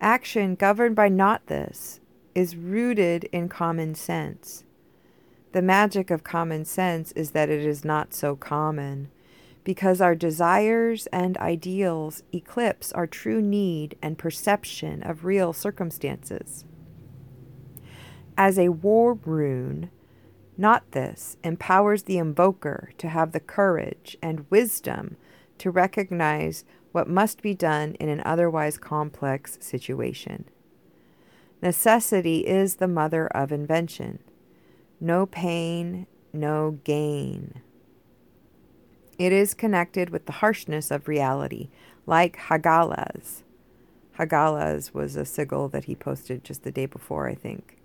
Action 0.04 0.56
governed 0.56 0.98
by 0.98 1.08
Nauthiz 1.08 2.02
is 2.36 2.58
rooted 2.58 3.24
in 3.32 3.48
common 3.48 3.96
sense. 3.96 4.66
The 5.54 5.62
magic 5.62 6.12
of 6.12 6.26
common 6.26 6.66
sense 6.66 7.14
is 7.14 7.32
that 7.32 7.50
it 7.50 7.66
is 7.66 7.86
not 7.86 8.14
so 8.14 8.36
common, 8.36 9.10
because 9.64 10.02
our 10.02 10.14
desires 10.14 11.08
and 11.14 11.38
ideals 11.38 12.22
eclipse 12.34 12.92
our 12.92 13.08
true 13.08 13.42
need 13.42 13.96
and 14.02 14.18
perception 14.18 15.02
of 15.04 15.24
real 15.24 15.54
circumstances. 15.54 16.66
As 18.38 18.60
a 18.60 18.74
war 18.74 19.14
rune, 19.14 19.90
Nauthiz 20.58 21.38
empowers 21.46 22.04
the 22.04 22.18
invoker 22.18 22.92
to 22.98 23.08
have 23.08 23.32
the 23.32 23.40
courage 23.40 24.18
and 24.22 24.46
wisdom 24.50 25.16
to 25.60 25.72
recognize 25.72 26.66
what 26.94 27.10
must 27.10 27.42
be 27.42 27.54
done 27.54 27.96
in 27.96 28.08
an 28.08 28.22
otherwise 28.24 28.78
complex 28.78 29.58
situation. 29.60 30.46
Necessity 31.62 32.48
is 32.48 32.76
the 32.76 32.88
mother 32.88 33.28
of 33.28 33.52
invention. 33.52 34.20
No 35.02 35.26
pain, 35.26 36.08
no 36.32 36.80
gain. 36.86 37.62
It 39.20 39.34
is 39.34 39.54
connected 39.54 40.10
with 40.10 40.26
the 40.26 40.34
harshness 40.34 40.90
of 40.90 41.10
reality, 41.10 41.68
like 42.06 42.38
Hagalaz. 42.38 43.44
Hagalaz 44.18 44.94
was 44.94 45.18
a 45.18 45.26
sigil 45.26 45.68
that 45.68 45.84
he 45.86 45.96
posted 45.96 46.46
just 46.46 46.64
the 46.64 46.72
day 46.72 46.86
before, 46.86 47.28
I 47.28 47.36
think 47.36 47.78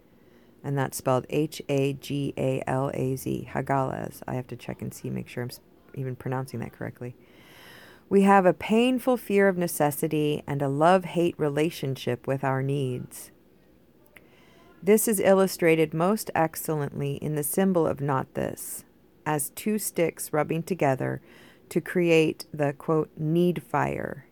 and 0.63 0.77
that's 0.77 0.99
spelled 0.99 1.27
H 1.31 1.63
A 1.69 1.95
G 1.95 2.35
A 2.37 2.63
L 2.67 2.91
A 2.95 3.17
Z, 3.17 3.49
Hagalaz. 3.53 4.23
I 4.27 4.35
have 4.35 4.47
to 4.49 4.57
check 4.57 4.83
and 4.83 4.93
see, 4.93 5.11
make 5.11 5.29
sure 5.29 5.43
I'm 5.43 5.51
even 5.95 6.17
pronouncing 6.17 6.61
that 6.61 6.73
correctly. 6.73 7.15
We 8.11 8.23
have 8.23 8.47
a 8.47 8.55
painful 8.55 9.19
fear 9.19 9.49
of 9.49 9.59
necessity 9.59 10.43
and 10.47 10.63
a 10.63 10.69
love 10.69 11.05
hate 11.05 11.35
relationship 11.39 12.27
with 12.27 12.43
our 12.43 12.63
needs. 12.63 13.31
This 14.83 15.07
is 15.07 15.21
illustrated 15.21 15.93
most 15.93 16.31
excellently 16.35 17.17
in 17.17 17.35
the 17.35 17.43
symbol 17.43 17.87
of 17.87 17.99
Nauthiz, 18.01 18.85
as 19.27 19.51
two 19.51 19.79
sticks 19.79 20.33
rubbing 20.33 20.63
together 20.63 21.21
to 21.69 21.83
create 21.83 22.47
the 22.53 22.73
quote, 22.73 23.11
need 23.17 23.63
fire. 23.63 24.27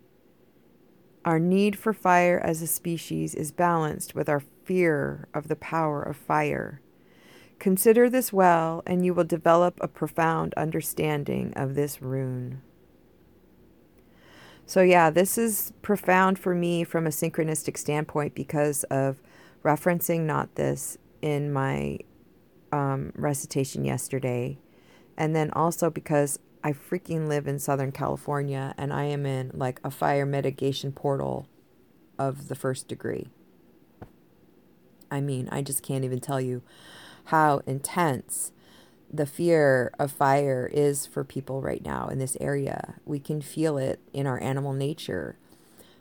Our 1.23 1.37
need 1.37 1.77
for 1.77 1.93
fire 1.93 2.39
as 2.39 2.63
a 2.63 2.67
species 2.67 3.35
is 3.35 3.51
balanced 3.51 4.15
with 4.15 4.27
our 4.27 4.41
fear 4.63 5.27
of 5.35 5.49
the 5.49 5.55
power 5.55 6.01
of 6.01 6.17
fire. 6.17 6.81
Consider 7.59 8.09
this 8.09 8.33
well, 8.33 8.81
and 8.87 9.05
you 9.05 9.13
will 9.13 9.23
develop 9.23 9.77
a 9.81 9.87
profound 9.87 10.55
understanding 10.55 11.53
of 11.55 11.75
this 11.75 12.01
rune. 12.01 12.61
So, 14.67 14.81
yeah, 14.81 15.09
this 15.09 15.37
is 15.37 15.71
profound 15.81 16.37
for 16.37 16.53
me 16.53 16.83
from 16.83 17.07
a 17.07 17.09
synchronistic 17.09 17.77
standpoint 17.77 18.35
because 18.35 18.83
of 18.85 19.21
referencing 19.63 20.25
Nauthiz 20.25 20.97
in 21.21 21.53
my 21.53 21.99
um, 22.73 23.13
recitation 23.15 23.85
yesterday. 23.85 24.57
And 25.17 25.33
then 25.33 25.51
also 25.51 25.89
because 25.89 26.37
I 26.65 26.73
freaking 26.73 27.29
live 27.29 27.47
in 27.47 27.59
Southern 27.59 27.93
California 27.93 28.75
and 28.77 28.91
I 28.91 29.05
am 29.05 29.25
in 29.25 29.51
like 29.53 29.79
a 29.85 29.89
fire 29.89 30.25
mitigation 30.25 30.91
portal 30.91 31.47
of 32.19 32.49
the 32.49 32.55
first 32.55 32.89
degree. 32.89 33.29
I 35.09 35.21
mean, 35.21 35.47
I 35.49 35.61
just 35.61 35.81
can't 35.81 36.03
even 36.03 36.19
tell 36.19 36.41
you 36.41 36.61
how 37.25 37.61
intense 37.65 38.51
the 39.11 39.25
fear 39.25 39.91
of 39.99 40.11
fire 40.11 40.69
is 40.71 41.05
for 41.05 41.23
people 41.23 41.61
right 41.61 41.83
now 41.83 42.07
in 42.07 42.19
this 42.19 42.37
area. 42.41 42.95
We 43.05 43.19
can 43.19 43.41
feel 43.41 43.77
it 43.77 43.99
in 44.13 44.27
our 44.27 44.41
animal 44.41 44.73
nature. 44.73 45.37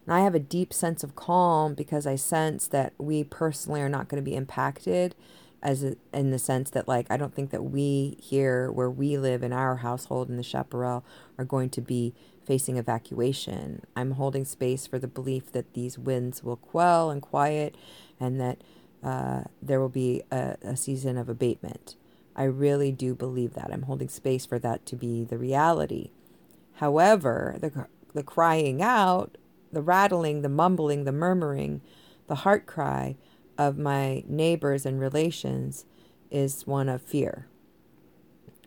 And 0.05 0.15
I 0.15 0.21
have 0.21 0.35
a 0.35 0.41
deep 0.41 0.73
sense 0.73 1.03
of 1.03 1.17
calm 1.17 1.75
because 1.75 2.07
I 2.07 2.17
sense 2.17 2.69
that 2.69 2.93
we 2.99 3.25
personally 3.25 3.81
are 3.81 3.89
not 3.89 4.09
going 4.09 4.23
to 4.23 4.29
be 4.29 4.37
impacted 4.37 5.15
as 5.63 5.83
a, 5.83 5.97
in 6.13 6.31
the 6.31 6.39
sense 6.39 6.71
that 6.71 6.87
like 6.87 7.11
I 7.11 7.17
don't 7.17 7.35
think 7.35 7.51
that 7.51 7.65
we 7.65 8.17
here 8.21 8.71
where 8.71 8.91
we 8.91 9.19
live 9.19 9.43
in 9.43 9.53
our 9.53 9.77
household 9.77 10.29
in 10.29 10.37
the 10.37 10.43
chaparral 10.43 11.05
are 11.39 11.45
going 11.45 11.71
to 11.71 11.81
be 11.81 12.15
facing 12.45 12.77
evacuation. 12.77 13.83
I'm 13.97 14.13
holding 14.13 14.45
space 14.45 14.87
for 14.87 14.99
the 14.99 15.09
belief 15.09 15.51
that 15.53 15.75
these 15.75 15.99
winds 15.99 16.45
will 16.45 16.57
quell 16.57 17.11
and 17.11 17.21
quiet 17.21 17.75
and 18.21 18.41
that 18.41 18.59
uh, 19.03 19.45
there 19.61 19.81
will 19.81 19.89
be 19.89 20.23
a, 20.31 20.57
a 20.63 20.77
season 20.77 21.19
of 21.19 21.29
abatement. 21.29 21.97
I 22.37 22.45
really 22.45 22.93
do 22.93 23.15
believe 23.15 23.55
that. 23.55 23.73
I'm 23.73 23.83
holding 23.83 24.11
space 24.11 24.45
for 24.45 24.59
that 24.59 24.85
to 24.87 24.97
be 24.97 25.25
the 25.25 25.39
reality. 25.39 26.11
However, 26.75 27.57
the, 27.59 27.87
the 28.13 28.23
crying 28.23 28.83
out, 28.83 29.39
the 29.73 29.83
rattling, 29.83 30.43
the 30.43 30.51
mumbling, 30.51 31.05
the 31.05 31.13
murmuring, 31.13 31.81
the 32.27 32.37
heart 32.37 32.67
cry 32.67 33.17
of 33.57 33.79
my 33.79 34.23
neighbors 34.29 34.85
and 34.85 35.01
relations 35.01 35.87
is 36.31 36.67
one 36.67 36.89
of 36.91 37.01
fear, 37.01 37.49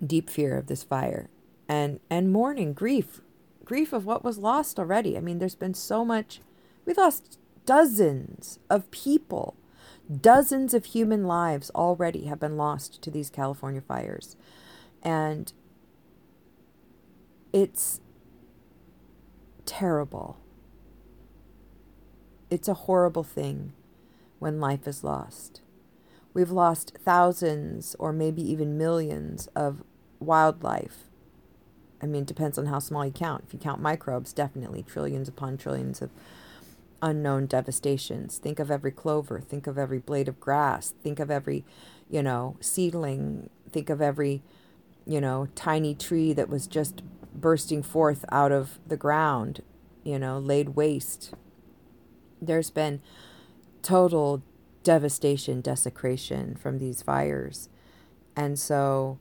deep 0.05 0.29
fear 0.29 0.57
of 0.57 0.67
this 0.67 0.81
fire, 0.81 1.29
and 1.67 1.99
and 2.09 2.31
mourning, 2.31 2.73
grief, 2.73 3.21
grief 3.63 3.93
of 3.93 4.05
what 4.05 4.23
was 4.23 4.39
lost 4.39 4.79
already. 4.79 5.15
I 5.15 5.21
mean, 5.21 5.37
there's 5.37 5.55
been 5.55 5.75
so 5.75 6.03
much. 6.03 6.41
We 6.85 6.93
lost 6.93 7.37
dozens 7.65 8.57
of 8.69 8.89
people 8.89 9.55
Dozens 10.09 10.73
of 10.73 10.85
human 10.85 11.25
lives 11.25 11.69
already 11.75 12.25
have 12.25 12.39
been 12.39 12.57
lost 12.57 13.01
to 13.03 13.11
these 13.11 13.29
California 13.29 13.81
fires. 13.81 14.35
And 15.03 15.53
it's 17.53 18.01
terrible. 19.65 20.37
It's 22.49 22.67
a 22.67 22.73
horrible 22.73 23.23
thing 23.23 23.73
when 24.39 24.59
life 24.59 24.87
is 24.87 25.03
lost. 25.03 25.61
We've 26.33 26.51
lost 26.51 26.97
thousands 26.97 27.95
or 27.99 28.11
maybe 28.11 28.41
even 28.41 28.77
millions 28.77 29.47
of 29.55 29.83
wildlife. 30.19 31.05
I 32.01 32.05
mean, 32.05 32.21
it 32.21 32.27
depends 32.27 32.57
on 32.57 32.67
how 32.67 32.79
small 32.79 33.05
you 33.05 33.11
count. 33.11 33.43
If 33.45 33.53
you 33.53 33.59
count 33.59 33.81
microbes, 33.81 34.33
definitely 34.33 34.83
trillions 34.83 35.27
upon 35.27 35.57
trillions 35.57 36.01
of 36.01 36.11
unknown 37.01 37.45
devastations. 37.45 38.37
Think 38.37 38.59
of 38.59 38.69
every 38.69 38.91
clover, 38.91 39.39
think 39.39 39.67
of 39.67 39.77
every 39.77 39.99
blade 39.99 40.27
of 40.27 40.39
grass, 40.39 40.93
think 41.01 41.19
of 41.19 41.31
every, 41.31 41.65
you 42.09 42.21
know, 42.21 42.57
seedling, 42.59 43.49
think 43.71 43.89
of 43.89 44.01
every, 44.01 44.43
you 45.05 45.21
know, 45.21 45.47
tiny 45.55 45.95
tree 45.95 46.33
that 46.33 46.49
was 46.49 46.67
just 46.67 47.01
bursting 47.33 47.83
forth 47.83 48.25
out 48.31 48.51
of 48.51 48.79
the 48.85 48.97
ground, 48.97 49.61
you 50.03 50.19
know, 50.19 50.39
laid 50.39 50.69
waste. 50.69 51.33
There's 52.41 52.69
been 52.69 53.01
total 53.81 54.43
devastation, 54.83 55.61
desecration 55.61 56.55
from 56.55 56.79
these 56.79 57.01
fires. 57.01 57.69
And 58.35 58.57
so 58.57 59.19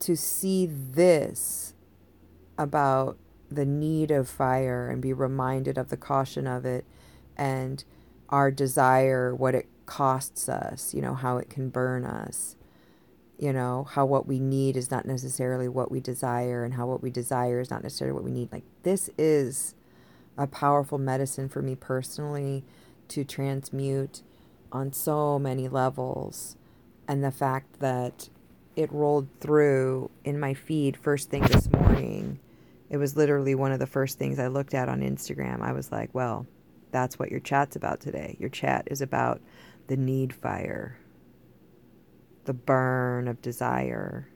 to 0.00 0.16
see 0.16 0.66
this 0.66 1.74
about 2.58 3.18
the 3.52 3.66
need 3.66 4.10
of 4.10 4.28
fire 4.28 4.88
and 4.90 5.00
be 5.02 5.12
reminded 5.12 5.78
of 5.78 5.88
the 5.90 5.96
caution 5.96 6.46
of 6.46 6.64
it 6.64 6.84
and 7.36 7.84
our 8.28 8.50
desire, 8.50 9.34
what 9.34 9.54
it 9.54 9.66
costs 9.86 10.48
us, 10.48 10.94
you 10.94 11.02
know, 11.02 11.14
how 11.14 11.36
it 11.36 11.50
can 11.50 11.68
burn 11.68 12.04
us. 12.04 12.56
you 13.42 13.52
know, 13.52 13.88
how 13.90 14.06
what 14.06 14.24
we 14.28 14.38
need 14.38 14.76
is 14.76 14.88
not 14.88 15.04
necessarily 15.04 15.68
what 15.68 15.90
we 15.90 15.98
desire, 15.98 16.64
and 16.64 16.74
how 16.74 16.86
what 16.86 17.02
we 17.02 17.10
desire 17.10 17.58
is 17.58 17.70
not 17.70 17.82
necessarily 17.82 18.14
what 18.14 18.22
we 18.22 18.30
need. 18.30 18.52
Like, 18.52 18.62
this 18.84 19.10
is 19.18 19.74
a 20.38 20.46
powerful 20.46 20.96
medicine 20.96 21.48
for 21.48 21.60
me 21.60 21.74
personally 21.74 22.62
to 23.08 23.24
transmute 23.24 24.22
on 24.70 24.92
so 24.92 25.40
many 25.40 25.66
levels. 25.66 26.56
And 27.08 27.24
the 27.24 27.32
fact 27.32 27.80
that 27.80 28.28
it 28.76 28.92
rolled 28.92 29.26
through 29.40 30.12
in 30.24 30.38
my 30.38 30.54
feed 30.54 30.96
first 30.96 31.28
thing 31.28 31.42
this 31.42 31.68
morning, 31.68 32.38
it 32.92 32.98
was 32.98 33.16
literally 33.16 33.54
one 33.54 33.72
of 33.72 33.78
the 33.78 33.86
first 33.86 34.18
things 34.18 34.38
I 34.38 34.48
looked 34.48 34.74
at 34.74 34.90
on 34.90 35.00
Instagram. 35.00 35.62
I 35.62 35.72
was 35.72 35.90
like, 35.90 36.10
well, 36.12 36.46
that's 36.90 37.18
what 37.18 37.30
your 37.30 37.40
chat's 37.40 37.74
about 37.74 38.00
today. 38.00 38.36
Your 38.38 38.50
chat 38.50 38.86
is 38.90 39.00
about 39.00 39.40
the 39.86 39.96
need 39.96 40.34
fire, 40.34 40.98
the 42.44 42.52
burn 42.52 43.28
of 43.28 43.40
desire. 43.40 44.28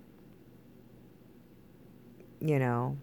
You 2.40 2.58
know, 2.58 2.96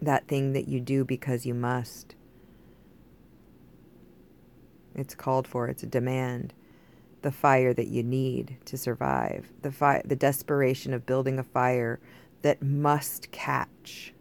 that 0.00 0.26
thing 0.26 0.54
that 0.54 0.66
you 0.66 0.80
do 0.80 1.04
because 1.04 1.44
you 1.44 1.52
must. 1.52 2.14
It's 4.94 5.14
called 5.14 5.46
for, 5.46 5.68
it's 5.68 5.82
a 5.82 5.86
demand. 5.86 6.54
The 7.20 7.30
fire 7.30 7.74
that 7.74 7.88
you 7.88 8.02
need 8.02 8.56
to 8.64 8.78
survive. 8.78 9.52
The 9.60 9.70
fi- 9.70 10.02
the 10.02 10.16
desperation 10.16 10.94
of 10.94 11.04
building 11.04 11.38
a 11.38 11.44
fire 11.44 12.00
that 12.42 12.62
must 12.62 13.30
catch. 13.30 14.12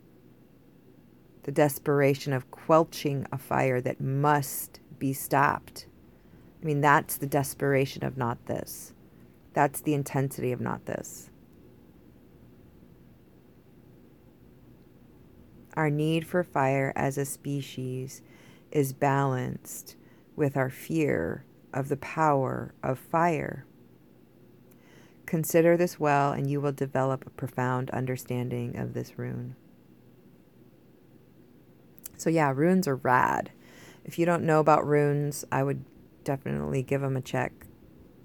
The 1.44 1.52
desperation 1.52 2.34
of 2.34 2.52
quelching 2.52 3.26
a 3.32 3.38
fire 3.38 3.82
that 3.82 4.00
must 4.00 4.80
be 5.00 5.14
stopped. 5.14 5.88
I 6.62 6.66
mean, 6.66 6.82
that's 6.82 7.18
the 7.18 7.26
desperation 7.26 8.04
of 8.04 8.16
Nauthiz. 8.16 8.94
That's 9.54 9.82
the 9.82 9.96
intensity 9.96 10.52
of 10.52 10.60
Nauthiz. 10.60 11.30
Our 15.76 15.90
need 15.90 16.28
for 16.28 16.44
fire 16.44 16.94
as 16.96 17.18
a 17.18 17.26
species 17.26 18.22
is 18.72 18.94
balanced 18.94 19.96
with 20.36 20.56
our 20.56 20.70
fear 20.70 21.46
of 21.74 21.90
the 21.90 21.98
power 21.98 22.74
of 22.84 23.00
fire. 23.00 23.66
Consider 25.32 25.78
this 25.78 25.98
well, 25.98 26.34
and 26.34 26.50
you 26.50 26.60
will 26.60 26.74
develop 26.74 27.26
a 27.26 27.30
profound 27.30 27.90
understanding 27.92 28.76
of 28.76 28.94
this 28.94 29.18
rune. 29.18 29.56
So, 32.18 32.30
yeah, 32.30 32.52
runes 32.54 32.86
are 32.86 32.98
rad. 32.98 33.52
If 34.04 34.20
you 34.20 34.26
don't 34.26 34.44
know 34.44 34.60
about 34.60 34.86
runes, 34.86 35.46
I 35.50 35.64
would 35.64 35.86
definitely 36.26 36.84
give 36.84 37.00
them 37.00 37.16
a 37.16 37.22
check. 37.22 37.54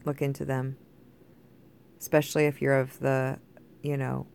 Look 0.04 0.20
into 0.20 0.44
them. 0.44 0.78
Especially 2.00 2.46
if 2.46 2.60
you're 2.60 2.80
of 2.80 2.98
the, 2.98 3.38
you 3.84 3.96
know, 3.96 4.26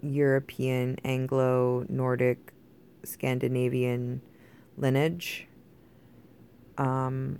European, 0.00 0.96
Anglo, 1.04 1.84
Nordic, 1.90 2.54
Scandinavian 3.04 4.22
lineage. 4.78 5.46
Um, 6.78 7.38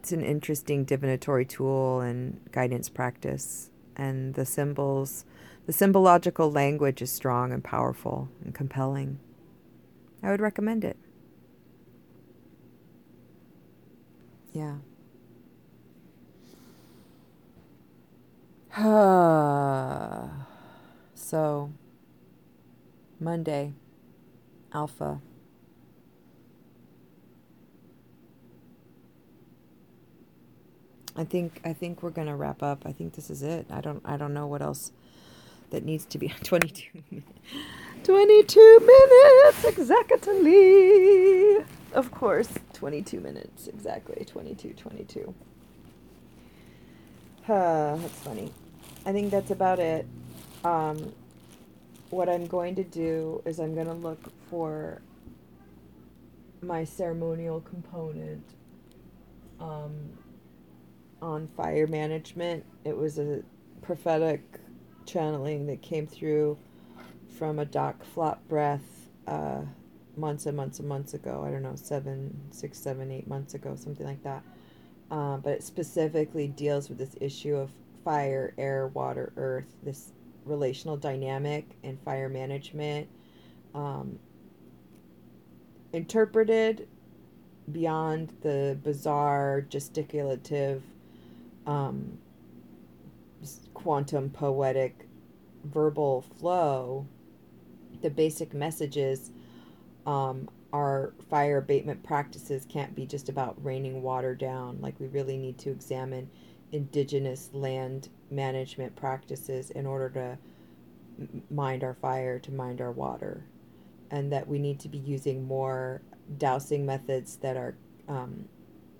it's 0.00 0.12
an 0.12 0.24
interesting 0.24 0.84
divinatory 0.84 1.44
tool 1.44 2.00
and 2.00 2.40
guidance 2.52 2.88
practice. 2.88 3.68
And 3.96 4.32
the 4.32 4.46
symbols, 4.46 5.26
the 5.66 5.74
symbological 5.74 6.50
language 6.50 7.02
is 7.02 7.12
strong 7.12 7.52
and 7.52 7.62
powerful 7.62 8.30
and 8.42 8.54
compelling. 8.54 9.18
I 10.22 10.30
would 10.30 10.40
recommend 10.40 10.84
it. 10.84 10.96
Yeah. 14.54 14.76
so, 21.14 21.72
Monday, 23.20 23.74
Alpha. 24.72 25.20
I 31.16 31.24
think 31.24 31.60
I 31.64 31.72
think 31.72 32.02
we're 32.02 32.10
gonna 32.10 32.36
wrap 32.36 32.62
up. 32.62 32.82
I 32.86 32.92
think 32.92 33.14
this 33.14 33.30
is 33.30 33.42
it. 33.42 33.66
I 33.70 33.80
don't 33.80 34.02
I 34.04 34.16
don't 34.16 34.34
know 34.34 34.46
what 34.46 34.62
else 34.62 34.92
that 35.70 35.84
needs 35.84 36.04
to 36.06 36.18
be 36.18 36.28
22 36.44 37.02
minutes. 37.10 37.32
22 38.04 38.78
minutes 38.80 39.64
exactly. 39.64 41.56
Of 41.92 42.12
course, 42.12 42.48
22 42.74 43.20
minutes 43.20 43.66
exactly. 43.66 44.24
22 44.24 44.74
22. 44.74 45.34
Uh, 47.48 47.96
that's 48.00 48.18
funny. 48.20 48.52
I 49.04 49.12
think 49.12 49.30
that's 49.30 49.50
about 49.50 49.78
it. 49.78 50.06
Um, 50.64 51.12
what 52.10 52.28
I'm 52.28 52.46
going 52.46 52.74
to 52.76 52.84
do 52.84 53.42
is 53.44 53.58
I'm 53.58 53.74
going 53.74 53.86
to 53.86 53.94
look 53.94 54.20
for 54.50 55.00
my 56.62 56.84
ceremonial 56.84 57.60
component 57.60 58.44
um, 59.60 59.92
on 61.22 61.48
fire 61.56 61.86
management. 61.86 62.64
It 62.84 62.96
was 62.96 63.18
a 63.18 63.42
prophetic 63.82 64.42
channeling 65.06 65.66
that 65.66 65.82
came 65.82 66.06
through 66.06 66.58
from 67.38 67.58
a 67.58 67.64
Doc 67.64 68.04
Flop 68.04 68.46
Breath 68.48 69.08
uh, 69.26 69.62
months 70.16 70.46
and 70.46 70.56
months 70.56 70.78
and 70.78 70.88
months 70.88 71.14
ago. 71.14 71.44
I 71.46 71.50
don't 71.50 71.62
know, 71.62 71.74
seven, 71.74 72.38
six, 72.50 72.78
seven, 72.78 73.10
eight 73.10 73.26
months 73.28 73.54
ago, 73.54 73.74
something 73.76 74.06
like 74.06 74.22
that. 74.22 74.42
Um, 75.10 75.40
but 75.40 75.52
it 75.54 75.62
specifically 75.62 76.48
deals 76.48 76.88
with 76.88 76.98
this 76.98 77.16
issue 77.20 77.56
of 77.56 77.70
fire, 78.04 78.54
air, 78.58 78.88
water, 78.88 79.32
earth, 79.36 79.76
this 79.82 80.12
relational 80.44 80.96
dynamic 80.96 81.66
and 81.82 82.00
fire 82.02 82.28
management. 82.28 83.08
Um, 83.74 84.18
interpreted 85.92 86.88
beyond 87.72 88.32
the 88.42 88.78
bizarre, 88.82 89.60
gesticulative, 89.62 90.82
um, 91.66 92.18
quantum 93.74 94.30
poetic 94.30 95.06
verbal 95.64 96.22
flow, 96.22 97.06
the 98.02 98.10
basic 98.10 98.54
messages 98.54 99.30
um, 100.06 100.48
our 100.72 101.12
fire 101.28 101.58
abatement 101.58 102.02
practices 102.02 102.64
can't 102.68 102.94
be 102.94 103.04
just 103.04 103.28
about 103.28 103.62
raining 103.64 104.02
water 104.02 104.34
down. 104.34 104.78
Like, 104.80 104.98
we 105.00 105.08
really 105.08 105.36
need 105.36 105.58
to 105.58 105.70
examine 105.70 106.30
indigenous 106.72 107.50
land 107.52 108.08
management 108.30 108.94
practices 108.94 109.70
in 109.70 109.86
order 109.86 110.08
to 110.10 110.38
mind 111.50 111.82
our 111.82 111.94
fire, 111.94 112.38
to 112.38 112.52
mind 112.52 112.80
our 112.80 112.92
water. 112.92 113.44
And 114.10 114.32
that 114.32 114.46
we 114.46 114.58
need 114.58 114.80
to 114.80 114.88
be 114.88 114.98
using 114.98 115.46
more 115.46 116.02
dousing 116.38 116.86
methods 116.86 117.36
that 117.36 117.56
are 117.56 117.74
um, 118.08 118.48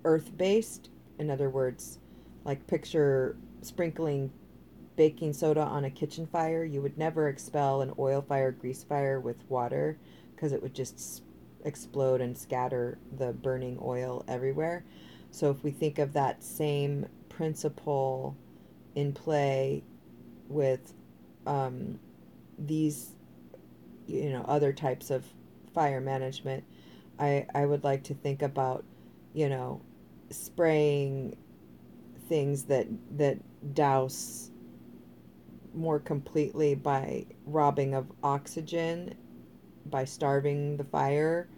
earth 0.05 0.37
based. 0.37 0.91
In 1.19 1.31
other 1.31 1.51
words, 1.51 2.00
like 2.45 2.67
picture 2.67 3.37
sprinkling 3.63 4.33
baking 4.97 5.33
soda 5.33 5.63
on 5.63 5.85
a 5.85 5.91
kitchen 5.91 6.27
fire, 6.27 6.65
you 6.65 6.83
would 6.83 6.99
never 6.99 7.29
expel 7.29 7.81
an 7.81 7.93
oil 7.99 8.21
fire, 8.21 8.51
grease 8.51 8.85
fire 8.85 9.21
with 9.21 9.37
water 9.49 9.99
because 10.35 10.53
it 10.53 10.63
would 10.63 10.75
just 10.75 11.23
explode 11.65 12.21
and 12.21 12.37
scatter 12.37 12.99
the 13.19 13.33
burning 13.33 13.79
oil 13.83 14.25
everywhere. 14.29 14.85
So 15.31 15.51
if 15.51 15.63
we 15.63 15.71
think 15.71 15.99
of 15.99 16.13
that 16.15 16.43
same 16.43 17.07
principle 17.29 18.37
in 18.95 19.13
play 19.13 19.85
with 20.49 20.93
um, 21.47 21.99
these, 22.59 23.15
you 24.07 24.31
know, 24.31 24.45
other 24.49 24.73
types 24.73 25.11
of 25.11 25.25
fire 25.73 26.01
management, 26.01 26.65
I, 27.19 27.47
I 27.55 27.65
would 27.65 27.85
like 27.85 28.03
to 28.05 28.15
think 28.15 28.43
about, 28.43 28.85
you 29.33 29.49
know, 29.49 29.81
spraying 30.31 31.37
things 32.31 32.63
that 32.63 32.87
that 33.19 33.37
douse 33.75 34.51
more 35.75 35.99
completely 35.99 36.75
by 36.75 37.27
robbing 37.45 37.93
of 37.93 38.07
oxygen, 38.23 39.15
by 39.87 40.05
starving 40.05 40.79
the 40.79 40.85
fire. 40.85 41.49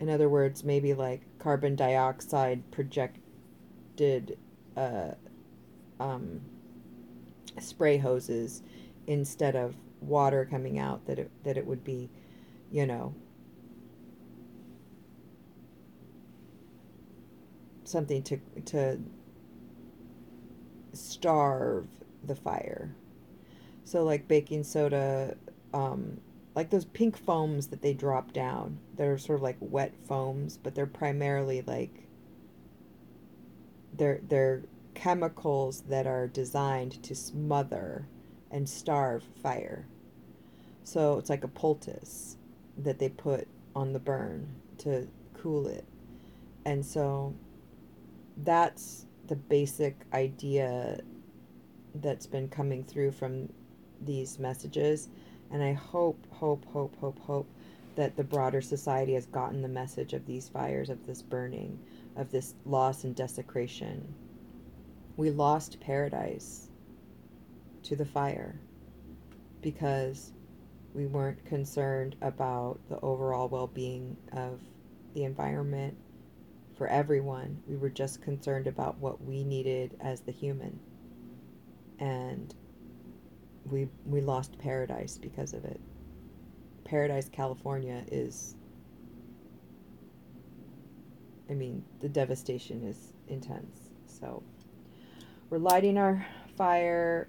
In 0.00 0.10
other 0.10 0.28
words, 0.28 0.64
maybe 0.64 0.92
like 0.92 1.22
carbon 1.38 1.76
dioxide 1.76 2.68
projected 2.70 4.36
uh, 4.76 5.12
um, 5.98 6.40
spray 7.58 7.96
hoses 7.96 8.62
instead 9.06 9.56
of 9.56 9.74
water 10.00 10.46
coming 10.50 10.78
out. 10.78 11.06
That 11.06 11.20
it 11.20 11.30
that 11.44 11.56
it 11.56 11.64
would 11.64 11.84
be, 11.84 12.10
you 12.72 12.86
know, 12.86 13.14
something 17.84 18.22
to 18.24 18.40
to 18.66 18.98
starve 20.96 21.86
the 22.24 22.34
fire. 22.34 22.94
So 23.84 24.04
like 24.04 24.26
baking 24.28 24.64
soda, 24.64 25.36
um, 25.72 26.20
like 26.54 26.70
those 26.70 26.84
pink 26.86 27.16
foams 27.16 27.68
that 27.68 27.82
they 27.82 27.92
drop 27.92 28.32
down. 28.32 28.78
They're 28.96 29.18
sort 29.18 29.38
of 29.38 29.42
like 29.42 29.56
wet 29.60 29.94
foams, 30.08 30.56
but 30.56 30.74
they're 30.74 30.86
primarily 30.86 31.62
like 31.62 32.06
they're 33.96 34.20
they're 34.28 34.62
chemicals 34.94 35.82
that 35.82 36.06
are 36.06 36.26
designed 36.26 37.02
to 37.02 37.14
smother 37.14 38.06
and 38.50 38.68
starve 38.68 39.22
fire. 39.42 39.86
So 40.84 41.18
it's 41.18 41.30
like 41.30 41.44
a 41.44 41.48
poultice 41.48 42.36
that 42.78 42.98
they 42.98 43.08
put 43.08 43.46
on 43.74 43.92
the 43.92 43.98
burn 43.98 44.48
to 44.78 45.06
cool 45.34 45.66
it. 45.66 45.84
And 46.64 46.84
so 46.84 47.34
that's 48.38 49.05
the 49.26 49.36
basic 49.36 49.96
idea 50.12 51.00
that's 51.94 52.26
been 52.26 52.48
coming 52.48 52.84
through 52.84 53.12
from 53.12 53.48
these 54.00 54.38
messages. 54.38 55.08
And 55.50 55.62
I 55.62 55.72
hope, 55.72 56.26
hope, 56.30 56.64
hope, 56.66 56.96
hope, 57.00 57.18
hope 57.20 57.48
that 57.94 58.16
the 58.16 58.24
broader 58.24 58.60
society 58.60 59.14
has 59.14 59.26
gotten 59.26 59.62
the 59.62 59.68
message 59.68 60.12
of 60.12 60.26
these 60.26 60.48
fires, 60.48 60.90
of 60.90 61.06
this 61.06 61.22
burning, 61.22 61.78
of 62.16 62.30
this 62.30 62.54
loss 62.64 63.04
and 63.04 63.14
desecration. 63.14 64.14
We 65.16 65.30
lost 65.30 65.80
paradise 65.80 66.68
to 67.84 67.96
the 67.96 68.04
fire 68.04 68.58
because 69.62 70.32
we 70.92 71.06
weren't 71.06 71.44
concerned 71.46 72.16
about 72.20 72.78
the 72.88 73.00
overall 73.00 73.48
well 73.48 73.66
being 73.68 74.16
of 74.32 74.60
the 75.14 75.24
environment 75.24 75.96
for 76.76 76.86
everyone. 76.88 77.62
We 77.66 77.76
were 77.76 77.90
just 77.90 78.22
concerned 78.22 78.66
about 78.66 78.98
what 78.98 79.22
we 79.22 79.44
needed 79.44 79.96
as 80.00 80.20
the 80.20 80.32
human. 80.32 80.78
And 81.98 82.54
we 83.64 83.88
we 84.04 84.20
lost 84.20 84.58
paradise 84.58 85.18
because 85.18 85.52
of 85.52 85.64
it. 85.64 85.80
Paradise, 86.84 87.28
California 87.28 88.04
is 88.12 88.54
I 91.48 91.54
mean, 91.54 91.84
the 92.00 92.08
devastation 92.08 92.82
is 92.84 93.12
intense. 93.28 93.90
So 94.06 94.42
we're 95.48 95.58
lighting 95.58 95.96
our 95.96 96.26
fire, 96.56 97.28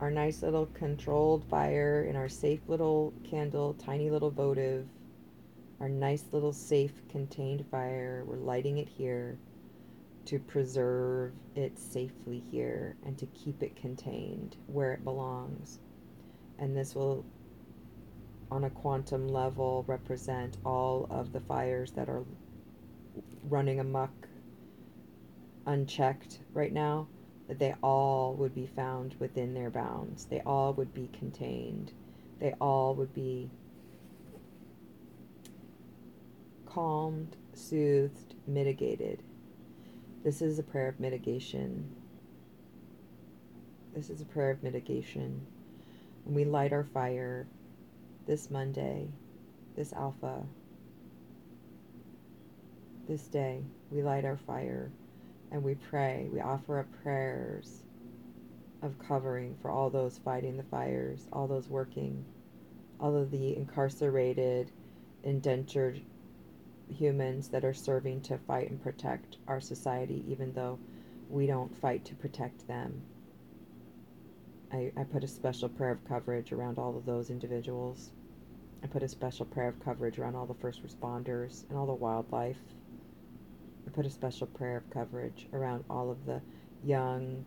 our 0.00 0.10
nice 0.10 0.42
little 0.42 0.66
controlled 0.66 1.44
fire 1.48 2.04
in 2.08 2.16
our 2.16 2.28
safe 2.28 2.60
little 2.66 3.14
candle, 3.24 3.74
tiny 3.74 4.10
little 4.10 4.30
votive, 4.30 4.86
our 5.80 5.88
nice 5.88 6.24
little 6.32 6.52
safe 6.52 7.02
contained 7.08 7.64
fire. 7.70 8.24
We're 8.26 8.36
lighting 8.36 8.78
it 8.78 8.88
here 8.88 9.38
to 10.26 10.38
preserve 10.38 11.32
it 11.54 11.78
safely 11.78 12.42
here 12.50 12.96
and 13.06 13.16
to 13.18 13.26
keep 13.26 13.62
it 13.62 13.76
contained 13.76 14.56
where 14.66 14.92
it 14.92 15.04
belongs. 15.04 15.78
And 16.58 16.76
this 16.76 16.94
will, 16.94 17.24
on 18.50 18.64
a 18.64 18.70
quantum 18.70 19.28
level, 19.28 19.84
represent 19.86 20.58
all 20.64 21.06
of 21.10 21.32
the 21.32 21.40
fires 21.40 21.92
that 21.92 22.08
are 22.08 22.24
running 23.44 23.80
amok 23.80 24.10
unchecked 25.66 26.40
right 26.52 26.72
now, 26.72 27.06
that 27.46 27.58
they 27.58 27.74
all 27.82 28.34
would 28.34 28.54
be 28.54 28.66
found 28.66 29.14
within 29.18 29.54
their 29.54 29.70
bounds. 29.70 30.24
They 30.26 30.40
all 30.40 30.72
would 30.74 30.92
be 30.92 31.08
contained. 31.18 31.92
They 32.40 32.54
all 32.60 32.94
would 32.96 33.14
be 33.14 33.50
calmed, 36.68 37.36
soothed, 37.54 38.34
mitigated. 38.46 39.22
This 40.22 40.42
is 40.42 40.58
a 40.58 40.62
prayer 40.62 40.88
of 40.88 41.00
mitigation. 41.00 41.88
This 43.94 44.10
is 44.10 44.20
a 44.20 44.26
prayer 44.26 44.50
of 44.50 44.62
mitigation. 44.62 45.46
When 46.24 46.34
we 46.34 46.44
light 46.44 46.72
our 46.72 46.84
fire 46.84 47.46
this 48.26 48.50
Monday, 48.50 49.08
this 49.76 49.92
Alpha, 49.94 50.42
this 53.08 53.22
day, 53.28 53.62
we 53.90 54.02
light 54.02 54.26
our 54.26 54.36
fire 54.36 54.90
and 55.50 55.62
we 55.62 55.74
pray. 55.74 56.28
We 56.30 56.40
offer 56.40 56.80
up 56.80 57.02
prayers 57.02 57.82
of 58.82 58.98
covering 58.98 59.56
for 59.62 59.70
all 59.70 59.88
those 59.88 60.18
fighting 60.18 60.58
the 60.58 60.62
fires, 60.64 61.28
all 61.32 61.46
those 61.46 61.68
working, 61.68 62.24
all 63.00 63.16
of 63.16 63.30
the 63.30 63.56
incarcerated, 63.56 64.70
indentured 65.24 66.02
humans 66.90 67.48
that 67.48 67.64
are 67.64 67.74
serving 67.74 68.22
to 68.22 68.38
fight 68.38 68.70
and 68.70 68.82
protect 68.82 69.36
our 69.46 69.60
society, 69.60 70.24
even 70.28 70.52
though 70.52 70.78
we 71.28 71.46
don't 71.46 71.76
fight 71.76 72.04
to 72.06 72.14
protect 72.14 72.66
them. 72.66 73.02
I, 74.72 74.92
I 74.96 75.04
put 75.04 75.24
a 75.24 75.28
special 75.28 75.68
prayer 75.68 75.92
of 75.92 76.04
coverage 76.06 76.52
around 76.52 76.78
all 76.78 76.96
of 76.96 77.06
those 77.06 77.30
individuals. 77.30 78.10
I 78.82 78.86
put 78.86 79.02
a 79.02 79.08
special 79.08 79.46
prayer 79.46 79.68
of 79.68 79.80
coverage 79.80 80.18
around 80.18 80.36
all 80.36 80.46
the 80.46 80.54
first 80.54 80.82
responders 80.86 81.68
and 81.68 81.78
all 81.78 81.86
the 81.86 81.94
wildlife 81.94 82.58
I 83.88 83.90
put 83.90 84.04
a 84.04 84.10
special 84.10 84.46
prayer 84.46 84.76
of 84.76 84.90
coverage 84.90 85.48
around 85.54 85.82
all 85.88 86.10
of 86.10 86.26
the 86.26 86.42
young, 86.84 87.46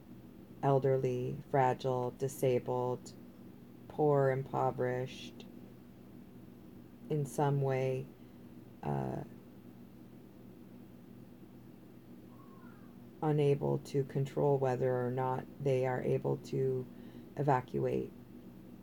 elderly, 0.64 1.38
fragile, 1.52 2.16
disabled, 2.18 3.14
poor, 3.88 4.32
impoverished, 4.32 5.46
in 7.12 7.28
some 7.28 7.62
way 7.62 8.08
uh, 8.84 9.24
unable 13.24 13.78
to 13.80 14.04
control 14.06 14.58
whether 14.58 15.06
or 15.06 15.12
not 15.12 15.44
they 15.64 15.86
are 15.86 16.02
able 16.02 16.38
to 16.38 16.86
evacuate. 17.38 18.12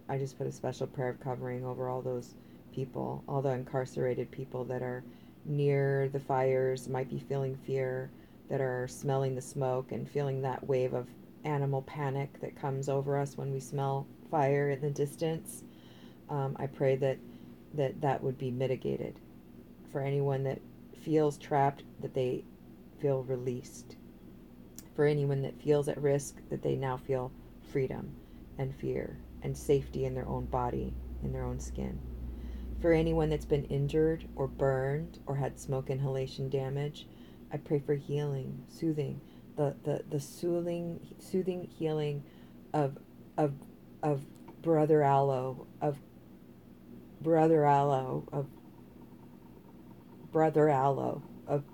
I 0.08 0.18
just 0.18 0.38
put 0.38 0.46
a 0.46 0.52
special 0.52 0.86
prayer 0.86 1.10
of 1.10 1.20
covering 1.20 1.64
over 1.64 1.88
all 1.88 2.00
those 2.00 2.34
people, 2.72 3.22
all 3.28 3.42
the 3.42 3.50
incarcerated 3.50 4.30
people 4.30 4.64
that 4.64 4.82
are 4.82 5.02
near 5.44 6.08
the 6.08 6.20
fires 6.20 6.88
might 6.88 7.10
be 7.10 7.18
feeling 7.18 7.56
fear, 7.66 8.10
that 8.48 8.60
are 8.60 8.88
smelling 8.88 9.34
the 9.34 9.42
smoke 9.42 9.92
and 9.92 10.08
feeling 10.08 10.40
that 10.42 10.66
wave 10.66 10.94
of 10.94 11.06
animal 11.44 11.82
panic 11.82 12.40
that 12.40 12.56
comes 12.56 12.88
over 12.88 13.16
us 13.16 13.36
when 13.36 13.52
we 13.52 13.60
smell 13.60 14.06
fire 14.30 14.70
in 14.70 14.80
the 14.80 14.90
distance. 14.90 15.64
Um, 16.30 16.56
I 16.58 16.66
pray 16.66 16.96
that, 16.96 17.18
that 17.74 18.00
that 18.00 18.22
would 18.22 18.38
be 18.38 18.50
mitigated. 18.50 19.20
For 19.90 20.00
anyone 20.00 20.44
that 20.44 20.60
feels 21.00 21.38
trapped, 21.38 21.82
that 22.00 22.14
they 22.14 22.44
feel 23.00 23.22
released. 23.22 23.96
For 24.94 25.04
anyone 25.04 25.42
that 25.42 25.60
feels 25.62 25.88
at 25.88 26.00
risk, 26.00 26.36
that 26.50 26.62
they 26.62 26.76
now 26.76 26.96
feel 26.96 27.32
freedom 27.70 28.16
and 28.58 28.74
fear 28.74 29.18
and 29.42 29.56
safety 29.56 30.04
in 30.04 30.14
their 30.14 30.28
own 30.28 30.46
body, 30.46 30.92
in 31.22 31.32
their 31.32 31.44
own 31.44 31.60
skin. 31.60 31.98
For 32.80 32.92
anyone 32.92 33.28
that's 33.30 33.44
been 33.44 33.64
injured 33.64 34.28
or 34.36 34.46
burned 34.46 35.18
or 35.26 35.36
had 35.36 35.58
smoke 35.58 35.90
inhalation 35.90 36.48
damage, 36.48 37.06
I 37.52 37.56
pray 37.56 37.78
for 37.78 37.94
healing, 37.94 38.64
soothing, 38.68 39.20
the, 39.56 39.74
the, 39.82 40.04
the 40.08 40.20
soothing 40.20 41.00
soothing 41.18 41.64
healing 41.64 42.22
of 42.72 42.96
of 43.36 43.54
of 44.02 44.24
brother 44.62 45.02
aloe, 45.02 45.66
of 45.80 45.98
brother 47.20 47.64
aloe, 47.64 48.28
of 48.32 48.46
brother 50.38 50.68
aloe, 50.68 51.20
of 51.48 51.64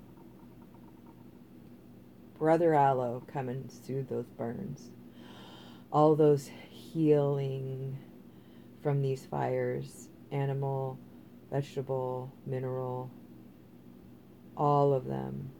brother 2.39 2.73
aloe 2.73 3.21
come 3.31 3.47
and 3.47 3.71
soothe 3.71 4.09
those 4.09 4.25
burns. 4.25 4.89
All 5.91 6.15
those 6.15 6.49
healing 6.71 7.99
from 8.81 9.03
these 9.03 9.23
fires 9.23 10.09
animal, 10.31 10.97
vegetable, 11.51 12.33
mineral, 12.47 13.11
all 14.57 14.93
of 14.93 15.05
them 15.05 15.51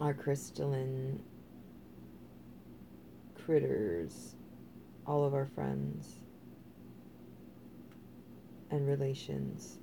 are 0.00 0.12
crystalline 0.12 1.22
critters, 3.36 4.34
all 5.06 5.24
of 5.24 5.34
our 5.34 5.46
friends 5.46 6.16
and 8.72 8.88
relations. 8.88 9.78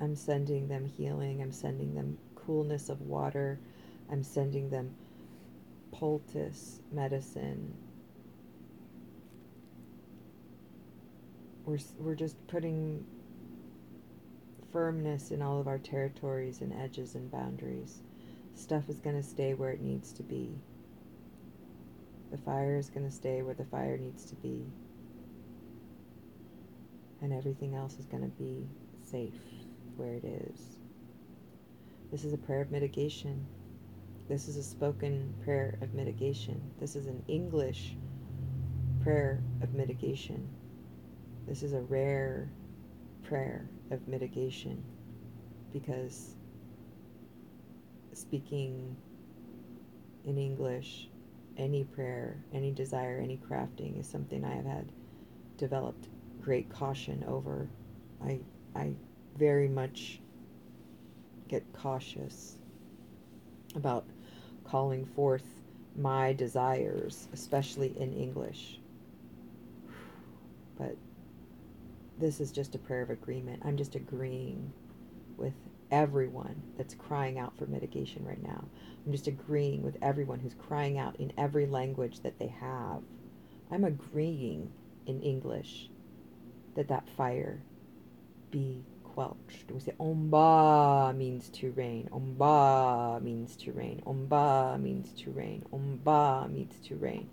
I'm 0.00 0.14
sending 0.14 0.68
them 0.68 0.84
healing, 0.84 1.42
I'm 1.42 1.52
sending 1.52 1.94
them 1.94 2.18
coolness 2.34 2.88
of 2.88 3.00
water, 3.02 3.58
I'm 4.10 4.22
sending 4.22 4.70
them 4.70 4.94
poultice 5.92 6.80
medicine, 6.92 7.74
we're, 11.68 11.78
we're 11.98 12.14
just 12.14 12.34
putting 12.46 13.04
firmness 14.72 15.30
in 15.30 15.42
all 15.42 15.60
of 15.60 15.68
our 15.68 15.78
territories 15.78 16.62
and 16.62 16.72
edges 16.72 17.14
and 17.14 17.30
boundaries. 17.30 17.98
Stuff 18.54 18.88
is 18.88 18.98
going 19.00 19.16
to 19.16 19.22
stay 19.22 19.52
where 19.52 19.70
it 19.70 19.82
needs 19.82 20.12
to 20.14 20.22
be. 20.22 20.50
The 22.30 22.38
fire 22.38 22.76
is 22.76 22.88
going 22.88 23.06
to 23.06 23.14
stay 23.14 23.42
where 23.42 23.54
the 23.54 23.64
fire 23.64 23.98
needs 23.98 24.24
to 24.26 24.34
be. 24.36 24.64
And 27.20 27.32
everything 27.34 27.74
else 27.74 27.98
is 27.98 28.06
going 28.06 28.22
to 28.22 28.28
be 28.28 28.66
safe 29.04 29.57
where 29.98 30.14
it 30.14 30.24
is. 30.24 30.60
This 32.10 32.24
is 32.24 32.32
a 32.32 32.38
prayer 32.38 32.62
of 32.62 32.70
mitigation. 32.70 33.46
This 34.28 34.48
is 34.48 34.56
a 34.56 34.62
spoken 34.62 35.34
prayer 35.44 35.78
of 35.82 35.94
mitigation. 35.94 36.60
This 36.80 36.96
is 36.96 37.06
an 37.06 37.22
English 37.28 37.96
prayer 39.02 39.42
of 39.62 39.74
mitigation. 39.74 40.48
This 41.46 41.62
is 41.62 41.72
a 41.72 41.80
rare 41.80 42.50
prayer 43.24 43.68
of 43.90 44.06
mitigation 44.08 44.82
because 45.72 46.34
speaking 48.12 48.96
in 50.24 50.38
English, 50.38 51.08
any 51.56 51.84
prayer, 51.84 52.36
any 52.52 52.70
desire, 52.70 53.20
any 53.22 53.38
crafting 53.38 53.98
is 53.98 54.06
something 54.06 54.44
I 54.44 54.54
have 54.54 54.64
had 54.64 54.92
developed 55.56 56.08
great 56.40 56.70
caution 56.70 57.24
over. 57.26 57.68
I 58.24 58.40
I 58.74 58.92
very 59.38 59.68
much 59.68 60.20
get 61.48 61.64
cautious 61.72 62.56
about 63.74 64.04
calling 64.64 65.06
forth 65.06 65.44
my 65.96 66.32
desires, 66.32 67.28
especially 67.32 67.98
in 67.98 68.12
English. 68.12 68.80
But 70.76 70.96
this 72.18 72.40
is 72.40 72.52
just 72.52 72.74
a 72.74 72.78
prayer 72.78 73.02
of 73.02 73.10
agreement. 73.10 73.62
I'm 73.64 73.76
just 73.76 73.94
agreeing 73.94 74.72
with 75.36 75.54
everyone 75.90 76.62
that's 76.76 76.94
crying 76.94 77.38
out 77.38 77.56
for 77.56 77.66
mitigation 77.66 78.24
right 78.24 78.42
now. 78.42 78.64
I'm 79.06 79.12
just 79.12 79.26
agreeing 79.26 79.82
with 79.82 79.96
everyone 80.02 80.40
who's 80.40 80.54
crying 80.54 80.98
out 80.98 81.16
in 81.16 81.32
every 81.38 81.66
language 81.66 82.20
that 82.20 82.38
they 82.38 82.48
have. 82.60 83.02
I'm 83.70 83.84
agreeing 83.84 84.70
in 85.06 85.20
English 85.22 85.88
that 86.74 86.88
that 86.88 87.08
fire 87.16 87.60
be 88.50 88.84
quelched. 89.18 89.66
We 89.72 89.80
say 89.80 89.94
Omba 89.98 91.16
means 91.16 91.48
to 91.58 91.72
rain. 91.72 92.08
Omba 92.12 93.20
means 93.20 93.56
to 93.56 93.72
rain. 93.72 94.00
Omba 94.06 94.80
means 94.80 95.12
to 95.20 95.30
rain. 95.32 95.64
Omba 95.72 96.48
means 96.48 96.78
to 96.86 96.94
rain. 96.94 97.28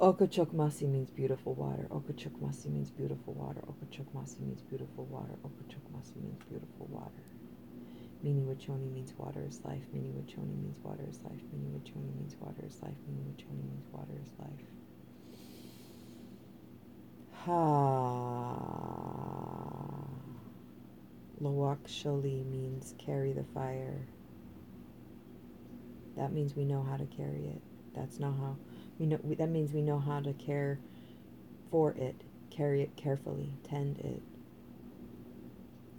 Okachokmasi 0.00 0.88
means 0.88 1.10
beautiful 1.10 1.52
water. 1.54 1.86
Okachokmasi 1.90 2.70
means 2.70 2.90
beautiful 2.90 3.34
water. 3.34 3.60
Okachokmasi 3.72 4.40
means 4.40 4.62
beautiful 4.62 5.04
water. 5.04 5.34
Okachokmasi 5.44 6.16
means 6.24 6.42
beautiful 6.48 6.86
water. 6.88 7.24
Mini 8.22 8.40
Wachoni 8.40 8.90
means 8.94 9.12
water 9.18 9.44
is 9.46 9.60
life. 9.66 9.86
Mini 9.92 10.08
Wachoni 10.08 10.56
means 10.62 10.78
water 10.82 11.04
is 11.10 11.20
life. 11.24 11.42
Mini 11.52 11.68
Wachoni 11.76 12.10
means 12.18 12.34
water 12.40 12.64
is 12.66 12.80
life. 12.82 12.96
Mini 13.06 13.22
Wachoni 13.30 13.64
means 13.68 13.86
water 13.92 14.16
is 14.24 14.32
life. 14.38 14.66
Ha. 17.44 18.86
Loak 21.40 21.86
Shali 21.86 22.44
means 22.46 22.94
carry 22.98 23.32
the 23.32 23.44
fire. 23.54 24.06
That 26.16 26.32
means 26.32 26.56
we 26.56 26.64
know 26.64 26.82
how 26.82 26.96
to 26.96 27.04
carry 27.04 27.46
it. 27.46 27.60
That's 27.94 28.18
not 28.18 28.36
how 28.38 28.56
we 28.98 29.06
know. 29.06 29.18
We, 29.22 29.34
that 29.36 29.50
means 29.50 29.72
we 29.72 29.82
know 29.82 29.98
how 29.98 30.20
to 30.20 30.32
care 30.34 30.78
for 31.70 31.92
it, 31.92 32.16
carry 32.50 32.82
it 32.82 32.96
carefully, 32.96 33.50
tend 33.64 33.98
it, 33.98 34.22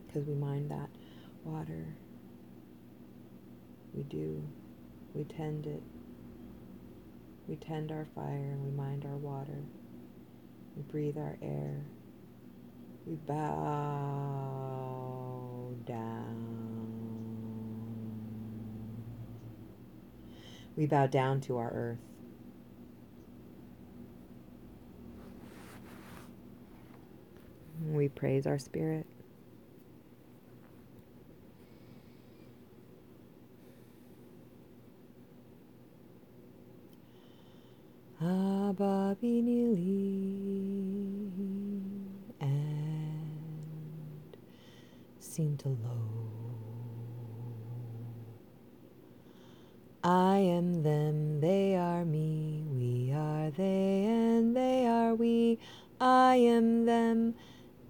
because 0.07 0.27
we 0.27 0.33
mind 0.33 0.71
that 0.71 0.89
water. 1.43 1.85
We 3.93 4.03
do. 4.03 4.43
We 5.13 5.23
tend 5.23 5.67
it. 5.67 5.81
We 7.47 7.55
tend 7.55 7.91
our 7.91 8.05
fire 8.13 8.51
and 8.51 8.63
we 8.63 8.71
mind 8.71 9.05
our 9.05 9.17
water. 9.17 9.63
We 10.75 10.83
breathe 10.83 11.17
our 11.17 11.37
air. 11.41 11.85
We 13.05 13.15
bow 13.15 15.26
down. 15.85 16.87
We 20.75 20.85
bow 20.85 21.07
down 21.07 21.41
to 21.41 21.57
our 21.57 21.71
earth. 21.71 21.97
We 27.91 28.09
praise 28.09 28.47
our 28.47 28.59
spirit. 28.59 29.07
And 38.19 38.77
Sintalo. 45.37 45.77
I 50.03 50.37
am 50.39 50.81
them, 50.81 51.39
they 51.41 51.75
are 51.75 52.03
me, 52.03 52.63
we 52.73 53.11
are 53.13 53.51
they, 53.51 54.05
and 54.05 54.57
they 54.57 54.87
are 54.87 55.13
we. 55.13 55.59
I 56.01 56.37
am 56.37 56.85
them, 56.85 57.35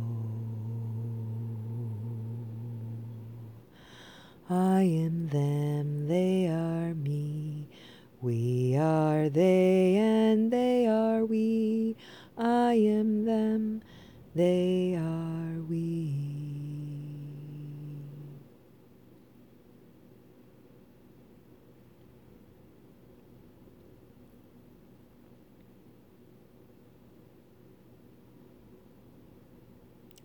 I 4.50 4.80
am 4.80 5.28
them, 5.28 6.08
they 6.08 6.48
are 6.48 6.94
me. 6.94 7.68
We 8.22 8.76
are 8.78 9.28
they, 9.28 9.96
and 9.96 10.50
they 10.50 10.86
are 10.86 11.22
we. 11.22 11.96
I 12.38 12.72
am 12.74 13.26
them, 13.26 13.82
they 14.34 14.94
are 14.98 15.60
we. 15.68 16.14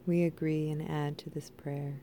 We 0.06 0.24
agree 0.24 0.70
and 0.70 0.90
add 0.90 1.18
to 1.20 1.30
this 1.30 1.50
prayer 1.50 2.00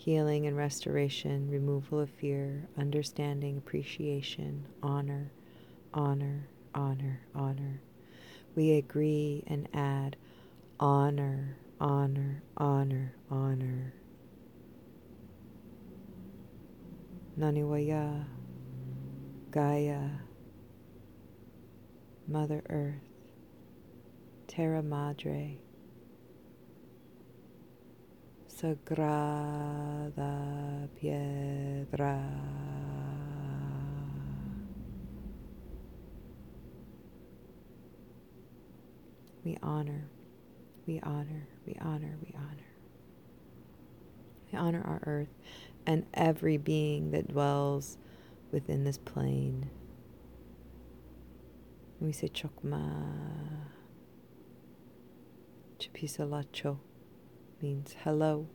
healing 0.00 0.46
and 0.46 0.56
restoration, 0.56 1.50
removal 1.50 2.00
of 2.00 2.08
fear, 2.08 2.66
understanding, 2.78 3.58
appreciation, 3.58 4.64
honor, 4.82 5.30
honor, 5.92 6.48
honor, 6.74 7.20
honor. 7.34 7.82
We 8.56 8.72
agree 8.78 9.44
and 9.46 9.68
add 9.74 10.16
honor, 10.80 11.54
honor, 11.78 12.42
honor, 12.56 13.12
honor. 13.30 13.92
Naniwaya, 17.38 18.24
Gaia, 19.50 20.08
Mother 22.26 22.62
Earth, 22.70 22.94
Terra 24.46 24.82
Madre, 24.82 25.58
Sagrada 28.60 30.36
Piedra. 31.00 32.20
We 39.42 39.56
honor, 39.62 40.04
we 40.86 41.00
honor, 41.00 41.48
we 41.66 41.74
honor, 41.80 42.18
we 42.22 42.34
honor. 42.36 42.70
We 44.52 44.58
honor 44.58 44.82
our 44.84 45.00
earth 45.06 45.34
and 45.86 46.04
every 46.12 46.58
being 46.58 47.12
that 47.12 47.28
dwells 47.28 47.96
within 48.52 48.84
this 48.84 48.98
plane. 48.98 49.70
We 51.98 52.12
say 52.12 52.28
chokma. 52.28 53.06
Chipisalacho 55.78 56.76
means 57.62 57.94
hello. 58.04 58.48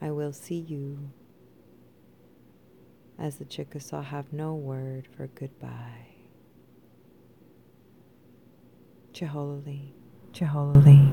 I 0.00 0.10
will 0.10 0.32
see 0.32 0.58
you. 0.58 1.10
As 3.18 3.36
the 3.36 3.44
Chickasaw 3.44 4.02
have 4.02 4.32
no 4.32 4.54
word 4.54 5.06
for 5.14 5.26
goodbye. 5.26 6.14
Chihololi, 9.12 9.92
Chihololi. 10.32 11.12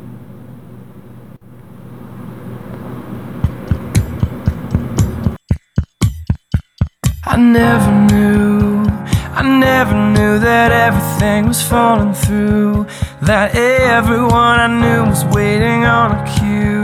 I 7.26 7.36
never 7.36 7.92
knew, 7.92 8.86
I 9.34 9.44
never 9.60 9.94
knew 9.94 10.40
that 10.40 10.72
everything 10.72 11.48
was 11.48 11.62
falling 11.62 12.14
through. 12.14 12.88
That 13.22 13.56
everyone 13.56 14.60
I 14.60 14.68
knew 14.68 15.10
was 15.10 15.26
waiting 15.36 15.84
on 15.84 16.12
a 16.14 16.40
cue 16.40 16.77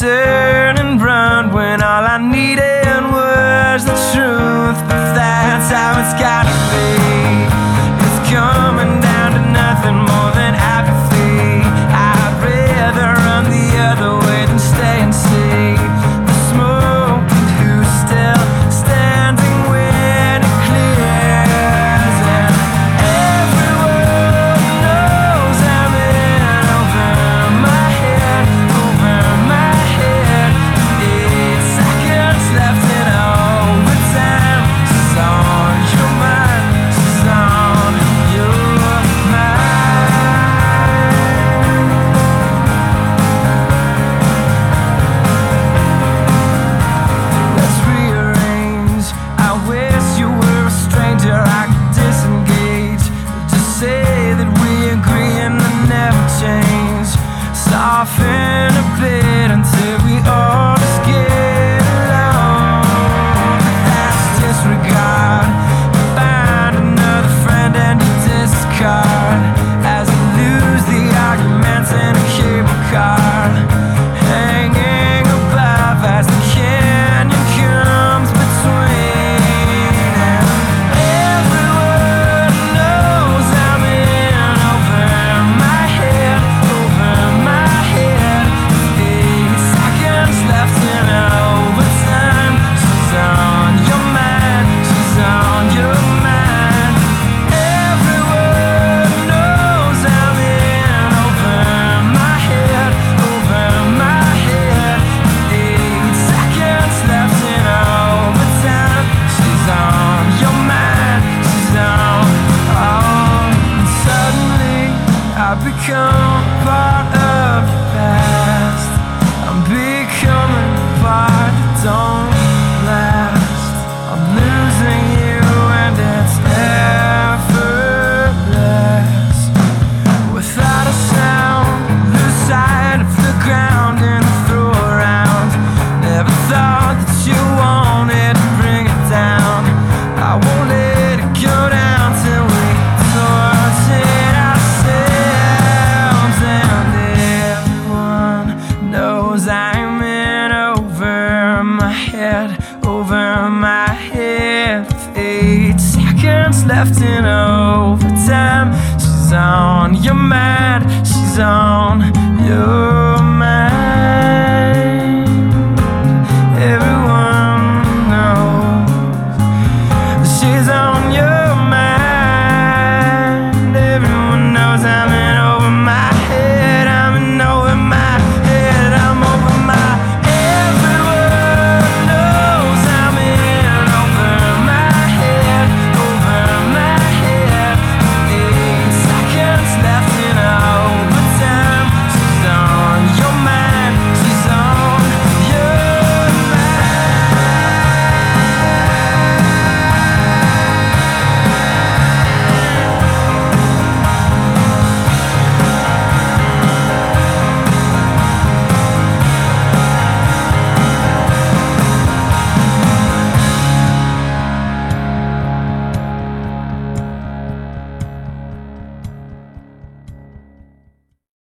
to 0.00 0.06
turn 0.06 0.78
and 0.78 1.02
run 1.02 1.52
when 1.52 1.82
all 1.82 2.04
I 2.04 2.16
needed 2.16 3.02
was 3.12 3.84
the 3.84 3.96
truth. 4.12 4.78
But 4.88 5.12
that's 5.12 5.68
how 5.70 6.00
it's 6.00 6.14
gotta 6.16 6.56
be. 6.72 6.88
It's 8.06 8.30
coming 8.32 8.99